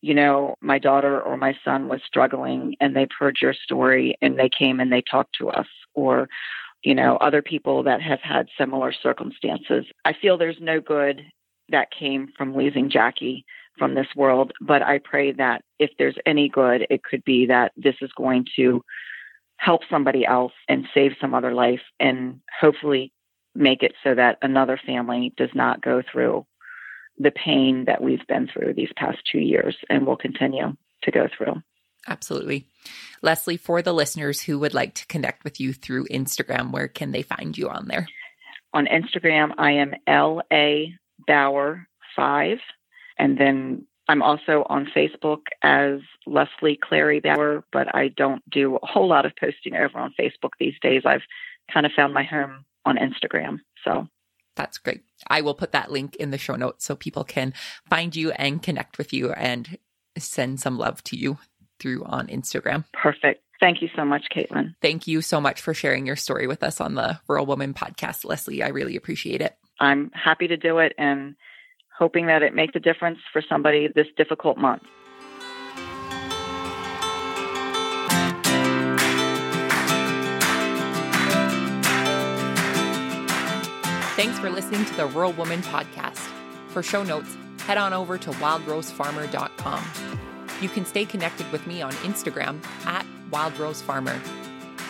you 0.00 0.14
know, 0.14 0.54
my 0.62 0.78
daughter 0.78 1.20
or 1.20 1.36
my 1.36 1.54
son 1.62 1.88
was 1.88 2.00
struggling 2.06 2.74
and 2.80 2.96
they've 2.96 3.16
heard 3.18 3.36
your 3.40 3.52
story 3.52 4.16
and 4.22 4.38
they 4.38 4.48
came 4.48 4.80
and 4.80 4.90
they 4.90 5.02
talked 5.02 5.36
to 5.38 5.50
us, 5.50 5.66
or, 5.94 6.28
you 6.82 6.94
know, 6.94 7.18
other 7.18 7.42
people 7.42 7.82
that 7.82 8.00
have 8.00 8.20
had 8.20 8.48
similar 8.58 8.90
circumstances. 8.90 9.84
I 10.06 10.14
feel 10.14 10.38
there's 10.38 10.56
no 10.60 10.80
good 10.80 11.20
that 11.68 11.90
came 11.90 12.32
from 12.36 12.56
losing 12.56 12.88
Jackie 12.88 13.44
from 13.78 13.94
this 13.94 14.08
world, 14.16 14.52
but 14.60 14.80
I 14.80 15.00
pray 15.04 15.32
that 15.32 15.62
if 15.78 15.90
there's 15.98 16.16
any 16.24 16.48
good, 16.48 16.86
it 16.88 17.02
could 17.04 17.24
be 17.24 17.44
that 17.46 17.72
this 17.76 17.96
is 18.00 18.10
going 18.16 18.46
to 18.56 18.82
help 19.56 19.82
somebody 19.90 20.26
else 20.26 20.52
and 20.68 20.86
save 20.92 21.12
some 21.20 21.34
other 21.34 21.54
life 21.54 21.80
and 22.00 22.40
hopefully 22.60 23.12
make 23.54 23.82
it 23.82 23.94
so 24.02 24.14
that 24.14 24.38
another 24.42 24.78
family 24.84 25.32
does 25.36 25.50
not 25.54 25.82
go 25.82 26.02
through 26.10 26.44
the 27.18 27.30
pain 27.30 27.84
that 27.86 28.02
we've 28.02 28.26
been 28.26 28.48
through 28.52 28.74
these 28.74 28.90
past 28.96 29.18
two 29.30 29.38
years 29.38 29.76
and 29.88 30.06
will 30.06 30.16
continue 30.16 30.76
to 31.02 31.10
go 31.10 31.28
through. 31.36 31.54
Absolutely. 32.06 32.66
Leslie, 33.22 33.56
for 33.56 33.80
the 33.80 33.94
listeners 33.94 34.42
who 34.42 34.58
would 34.58 34.74
like 34.74 34.94
to 34.94 35.06
connect 35.06 35.44
with 35.44 35.60
you 35.60 35.72
through 35.72 36.06
Instagram, 36.06 36.70
where 36.70 36.88
can 36.88 37.12
they 37.12 37.22
find 37.22 37.56
you 37.56 37.68
on 37.68 37.88
there? 37.88 38.06
On 38.74 38.86
Instagram, 38.86 39.52
I 39.56 39.72
am 39.72 39.94
LA 40.06 40.96
Bauer5. 41.28 42.58
And 43.18 43.38
then 43.38 43.86
I'm 44.08 44.22
also 44.22 44.64
on 44.68 44.86
Facebook 44.94 45.40
as 45.62 46.00
Leslie 46.26 46.78
Clary 46.82 47.20
Bauer, 47.20 47.64
but 47.72 47.94
I 47.94 48.08
don't 48.08 48.42
do 48.50 48.76
a 48.76 48.86
whole 48.86 49.08
lot 49.08 49.24
of 49.24 49.32
posting 49.36 49.74
over 49.74 49.98
on 49.98 50.14
Facebook 50.18 50.50
these 50.58 50.74
days. 50.82 51.02
I've 51.04 51.22
kind 51.72 51.86
of 51.86 51.92
found 51.92 52.12
my 52.12 52.22
home 52.22 52.64
on 52.84 52.96
Instagram. 52.96 53.60
So 53.84 54.08
that's 54.56 54.78
great. 54.78 55.02
I 55.28 55.40
will 55.40 55.54
put 55.54 55.72
that 55.72 55.90
link 55.90 56.16
in 56.16 56.30
the 56.30 56.38
show 56.38 56.56
notes 56.56 56.84
so 56.84 56.96
people 56.96 57.24
can 57.24 57.54
find 57.88 58.14
you 58.14 58.32
and 58.32 58.62
connect 58.62 58.98
with 58.98 59.12
you 59.12 59.32
and 59.32 59.78
send 60.18 60.60
some 60.60 60.78
love 60.78 61.02
to 61.04 61.16
you 61.16 61.38
through 61.80 62.04
on 62.04 62.28
Instagram. 62.28 62.84
Perfect. 62.92 63.42
Thank 63.60 63.80
you 63.80 63.88
so 63.96 64.04
much, 64.04 64.26
Caitlin. 64.34 64.74
Thank 64.82 65.06
you 65.06 65.22
so 65.22 65.40
much 65.40 65.60
for 65.60 65.72
sharing 65.72 66.06
your 66.06 66.16
story 66.16 66.46
with 66.46 66.62
us 66.62 66.80
on 66.80 66.94
the 66.94 67.18
Rural 67.28 67.46
Woman 67.46 67.72
podcast, 67.72 68.24
Leslie. 68.24 68.62
I 68.62 68.68
really 68.68 68.96
appreciate 68.96 69.40
it. 69.40 69.56
I'm 69.80 70.10
happy 70.12 70.48
to 70.48 70.56
do 70.56 70.78
it 70.78 70.92
and 70.98 71.34
hoping 71.96 72.26
that 72.26 72.42
it 72.42 72.54
makes 72.54 72.74
a 72.74 72.80
difference 72.80 73.18
for 73.32 73.42
somebody 73.42 73.88
this 73.94 74.06
difficult 74.16 74.58
month. 74.58 74.82
Thanks 84.16 84.38
for 84.38 84.48
listening 84.48 84.84
to 84.84 84.94
the 84.96 85.06
Rural 85.06 85.32
Woman 85.32 85.60
podcast. 85.62 86.30
For 86.68 86.82
show 86.82 87.02
notes, 87.02 87.36
head 87.66 87.78
on 87.78 87.92
over 87.92 88.16
to 88.18 88.30
wildrosefarmer.com. 88.30 89.84
You 90.60 90.68
can 90.68 90.86
stay 90.86 91.04
connected 91.04 91.50
with 91.50 91.66
me 91.66 91.82
on 91.82 91.92
Instagram 91.94 92.64
at 92.86 93.04
wildrosefarmer. 93.30 94.18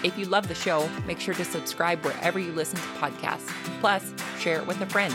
If 0.05 0.19
you 0.19 0.27
love 0.27 0.49
the 0.49 0.55
show, 0.55 0.89
make 1.07 1.19
sure 1.19 1.35
to 1.35 1.45
subscribe 1.45 2.05
wherever 2.05 2.39
you 2.39 2.53
listen 2.53 2.79
to 2.79 2.87
podcasts. 2.99 3.49
Plus, 3.81 4.13
share 4.39 4.59
it 4.59 4.67
with 4.67 4.81
a 4.83 4.87
friend. 4.87 5.15